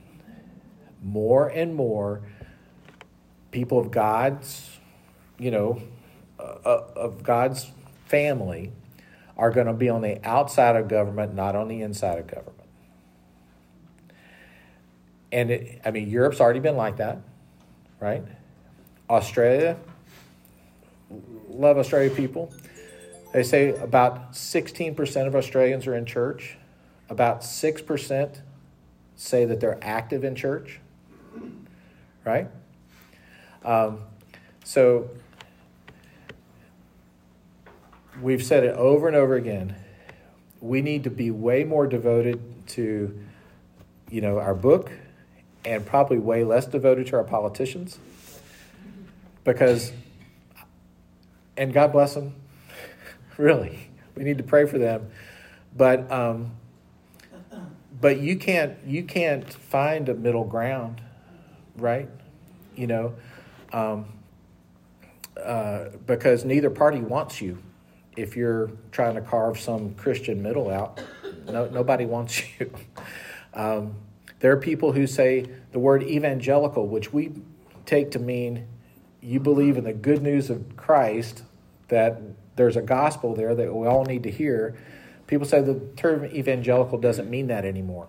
More 1.02 1.48
and 1.48 1.74
more 1.74 2.22
people 3.50 3.78
of 3.78 3.90
God's, 3.90 4.78
you 5.38 5.50
know, 5.50 5.80
uh, 6.38 6.42
uh 6.42 6.84
of 6.96 7.22
God's 7.22 7.70
family 8.06 8.72
are 9.36 9.50
going 9.50 9.66
to 9.66 9.72
be 9.72 9.88
on 9.88 10.02
the 10.02 10.24
outside 10.26 10.76
of 10.76 10.88
government, 10.88 11.34
not 11.34 11.56
on 11.56 11.68
the 11.68 11.82
inside 11.82 12.18
of 12.18 12.26
government. 12.26 12.68
And 15.32 15.50
it, 15.50 15.80
I 15.84 15.90
mean, 15.90 16.08
Europe's 16.08 16.40
already 16.40 16.60
been 16.60 16.76
like 16.76 16.98
that, 16.98 17.18
right? 17.98 18.22
Australia, 19.10 19.76
love 21.48 21.78
Australia 21.78 22.10
people. 22.10 22.52
They 23.32 23.42
say 23.42 23.74
about 23.76 24.32
16% 24.32 25.26
of 25.26 25.34
Australians 25.34 25.86
are 25.86 25.96
in 25.96 26.06
church. 26.06 26.56
About 27.08 27.40
6% 27.40 28.40
say 29.16 29.44
that 29.44 29.60
they're 29.60 29.78
active 29.82 30.24
in 30.24 30.34
church. 30.34 30.80
Right? 32.24 32.48
Um, 33.64 34.00
so 34.64 35.10
we've 38.20 38.42
said 38.42 38.64
it 38.64 38.76
over 38.76 39.08
and 39.08 39.16
over 39.16 39.34
again. 39.34 39.76
We 40.60 40.80
need 40.80 41.04
to 41.04 41.10
be 41.10 41.30
way 41.30 41.64
more 41.64 41.86
devoted 41.86 42.66
to, 42.68 43.18
you 44.10 44.20
know, 44.20 44.38
our 44.38 44.54
book 44.54 44.90
and 45.64 45.84
probably 45.84 46.18
way 46.18 46.44
less 46.44 46.66
devoted 46.66 47.06
to 47.08 47.16
our 47.16 47.24
politicians 47.24 47.98
because, 49.44 49.92
and 51.56 51.72
God 51.72 51.92
bless 51.92 52.14
them, 52.14 52.34
really, 53.36 53.90
we 54.16 54.24
need 54.24 54.38
to 54.38 54.44
pray 54.44 54.66
for 54.66 54.78
them, 54.78 55.10
but 55.76 56.10
um, 56.10 56.52
but 58.00 58.20
you 58.20 58.36
can't 58.36 58.76
you 58.86 59.02
can't 59.04 59.50
find 59.52 60.08
a 60.08 60.14
middle 60.14 60.44
ground, 60.44 61.00
right? 61.76 62.08
You 62.76 62.86
know, 62.86 63.14
um, 63.72 64.06
uh, 65.42 65.90
because 66.06 66.44
neither 66.44 66.70
party 66.70 67.00
wants 67.00 67.40
you. 67.40 67.58
If 68.16 68.36
you're 68.36 68.70
trying 68.92 69.16
to 69.16 69.20
carve 69.20 69.58
some 69.58 69.94
Christian 69.94 70.42
middle 70.42 70.70
out, 70.70 71.00
no, 71.46 71.66
nobody 71.68 72.06
wants 72.06 72.42
you. 72.60 72.70
Um, 73.52 73.96
there 74.40 74.52
are 74.52 74.56
people 74.56 74.92
who 74.92 75.06
say 75.06 75.46
the 75.72 75.78
word 75.78 76.02
evangelical, 76.02 76.86
which 76.86 77.12
we 77.12 77.32
take 77.86 78.10
to 78.12 78.18
mean 78.18 78.66
you 79.24 79.40
believe 79.40 79.76
in 79.76 79.84
the 79.84 79.92
good 79.92 80.22
news 80.22 80.50
of 80.50 80.76
Christ, 80.76 81.42
that 81.88 82.20
there's 82.56 82.76
a 82.76 82.82
gospel 82.82 83.34
there 83.34 83.54
that 83.54 83.74
we 83.74 83.86
all 83.86 84.04
need 84.04 84.22
to 84.24 84.30
hear, 84.30 84.76
people 85.26 85.46
say 85.46 85.60
the 85.62 85.80
term 85.96 86.24
evangelical 86.26 86.98
doesn't 86.98 87.28
mean 87.28 87.46
that 87.48 87.64
anymore. 87.64 88.06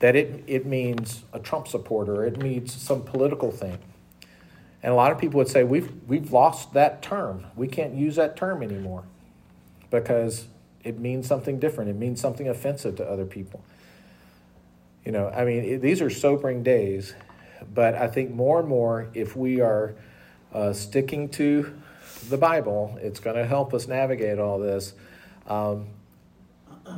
That 0.00 0.16
it, 0.16 0.44
it 0.46 0.64
means 0.64 1.24
a 1.32 1.40
Trump 1.40 1.68
supporter, 1.68 2.24
it 2.24 2.40
means 2.40 2.72
some 2.72 3.02
political 3.02 3.50
thing. 3.50 3.78
And 4.82 4.92
a 4.92 4.96
lot 4.96 5.10
of 5.10 5.18
people 5.18 5.38
would 5.38 5.48
say, 5.48 5.64
we've, 5.64 5.90
we've 6.06 6.32
lost 6.32 6.72
that 6.74 7.02
term. 7.02 7.46
We 7.56 7.66
can't 7.66 7.94
use 7.94 8.14
that 8.16 8.36
term 8.36 8.62
anymore 8.62 9.02
because 9.90 10.46
it 10.84 11.00
means 11.00 11.26
something 11.26 11.58
different. 11.58 11.90
It 11.90 11.96
means 11.96 12.20
something 12.20 12.48
offensive 12.48 12.96
to 12.96 13.04
other 13.04 13.24
people. 13.26 13.64
You 15.04 15.12
know, 15.12 15.28
I 15.30 15.44
mean, 15.44 15.64
it, 15.64 15.78
these 15.82 16.00
are 16.00 16.10
sobering 16.10 16.62
days. 16.62 17.14
But 17.74 17.94
I 17.94 18.08
think 18.08 18.30
more 18.30 18.60
and 18.60 18.68
more, 18.68 19.08
if 19.14 19.36
we 19.36 19.60
are 19.60 19.94
uh, 20.52 20.72
sticking 20.72 21.28
to 21.30 21.74
the 22.28 22.36
Bible, 22.38 22.98
it's 23.00 23.20
going 23.20 23.36
to 23.36 23.46
help 23.46 23.74
us 23.74 23.86
navigate 23.86 24.38
all 24.38 24.58
this. 24.58 24.94
Um, 25.46 25.88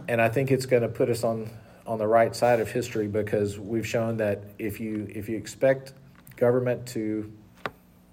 and 0.09 0.21
I 0.21 0.29
think 0.29 0.51
it's 0.51 0.66
going 0.66 0.83
to 0.83 0.89
put 0.89 1.09
us 1.09 1.25
on, 1.25 1.51
on 1.87 1.99
the 1.99 2.07
right 2.07 2.35
side 2.35 2.61
of 2.61 2.71
history 2.71 3.09
because 3.09 3.59
we've 3.59 3.87
shown 3.87 4.16
that 4.18 4.45
if 4.59 4.81
you, 4.81 5.09
if 5.11 5.29
you 5.29 5.37
expect 5.37 5.93
government 6.37 6.87
to, 6.89 7.31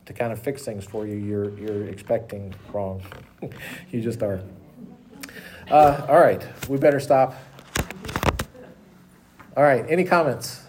to 0.06 0.14
kind 0.14 0.34
of 0.34 0.40
fix 0.40 0.64
things 0.64 0.84
for 0.84 1.06
you, 1.06 1.16
you're, 1.16 1.58
you're 1.60 1.86
expecting 1.88 2.54
wrong. 2.74 3.02
you 3.92 4.02
just 4.02 4.22
are. 4.24 4.42
Uh, 5.70 6.06
all 6.08 6.20
right, 6.20 6.46
we 6.70 6.78
better 6.78 7.00
stop. 7.00 7.36
All 9.56 9.64
right, 9.64 9.86
any 9.90 10.04
comments 10.04 10.62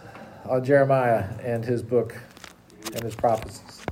on 0.49 0.65
Jeremiah 0.65 1.25
and 1.43 1.65
his 1.65 1.83
book 1.83 2.17
and 2.95 3.03
his 3.03 3.15
prophecies? 3.15 3.83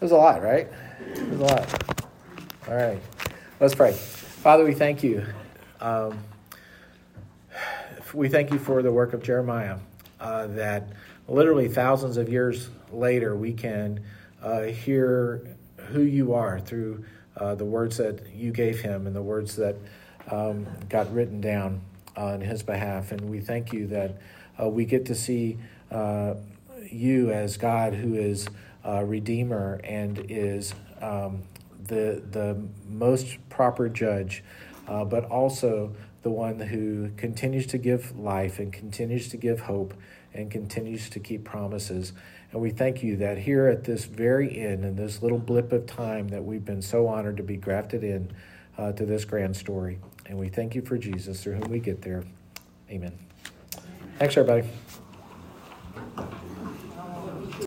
There's 0.00 0.12
a 0.12 0.16
lot, 0.16 0.42
right? 0.42 0.68
There's 1.14 1.40
a 1.40 1.44
lot. 1.44 1.96
All 2.68 2.74
right, 2.74 3.00
let's 3.60 3.74
pray. 3.74 3.92
Father, 3.92 4.64
we 4.64 4.74
thank 4.74 5.02
you. 5.02 5.26
Um, 5.80 6.18
we 8.14 8.28
thank 8.28 8.50
you 8.50 8.58
for 8.58 8.82
the 8.82 8.92
work 8.92 9.12
of 9.12 9.22
Jeremiah, 9.22 9.78
uh, 10.20 10.46
that 10.48 10.88
literally 11.28 11.68
thousands 11.68 12.16
of 12.16 12.28
years 12.28 12.68
later 12.90 13.36
we 13.36 13.52
can 13.52 14.00
uh, 14.42 14.62
hear 14.62 15.56
who 15.76 16.02
you 16.02 16.34
are 16.34 16.60
through 16.60 17.04
uh, 17.36 17.54
the 17.54 17.64
words 17.64 17.96
that 17.96 18.34
you 18.34 18.52
gave 18.52 18.80
him 18.80 19.06
and 19.06 19.14
the 19.14 19.22
words 19.22 19.56
that 19.56 19.76
um, 20.30 20.66
got 20.88 21.12
written 21.12 21.40
down 21.40 21.80
on 22.16 22.40
his 22.40 22.62
behalf. 22.62 23.12
And 23.12 23.20
we 23.30 23.40
thank 23.40 23.72
you 23.72 23.86
that 23.88 24.16
uh, 24.60 24.68
we 24.68 24.84
get 24.84 25.06
to 25.06 25.14
see 25.14 25.58
uh, 25.90 26.34
you 26.90 27.30
as 27.30 27.56
God 27.56 27.94
who 27.94 28.14
is 28.14 28.48
a 28.84 29.04
Redeemer 29.04 29.80
and 29.84 30.24
is 30.28 30.74
um, 31.00 31.42
the, 31.86 32.22
the 32.30 32.60
most 32.88 33.38
proper 33.48 33.88
judge, 33.88 34.42
uh, 34.88 35.04
but 35.04 35.24
also 35.26 35.94
the 36.22 36.30
one 36.30 36.58
who 36.58 37.10
continues 37.16 37.66
to 37.68 37.78
give 37.78 38.16
life 38.18 38.58
and 38.58 38.72
continues 38.72 39.28
to 39.28 39.36
give 39.36 39.60
hope 39.60 39.94
and 40.34 40.50
continues 40.50 41.10
to 41.10 41.20
keep 41.20 41.44
promises. 41.44 42.12
And 42.52 42.60
we 42.60 42.70
thank 42.70 43.02
you 43.02 43.16
that 43.16 43.38
here 43.38 43.66
at 43.66 43.84
this 43.84 44.04
very 44.04 44.58
end, 44.58 44.84
in 44.84 44.96
this 44.96 45.22
little 45.22 45.38
blip 45.38 45.72
of 45.72 45.86
time, 45.86 46.28
that 46.28 46.44
we've 46.44 46.64
been 46.64 46.82
so 46.82 47.06
honored 47.06 47.36
to 47.38 47.42
be 47.42 47.56
grafted 47.56 48.04
in 48.04 48.30
uh, 48.78 48.92
to 48.92 49.04
this 49.04 49.24
grand 49.24 49.56
story. 49.56 49.98
And 50.26 50.38
we 50.38 50.48
thank 50.48 50.74
you 50.74 50.82
for 50.82 50.96
Jesus, 50.96 51.42
through 51.42 51.54
whom 51.54 51.70
we 51.70 51.80
get 51.80 52.02
there. 52.02 52.24
Amen. 52.90 53.31
Thanks, 54.18 54.36
everybody. 54.36 54.68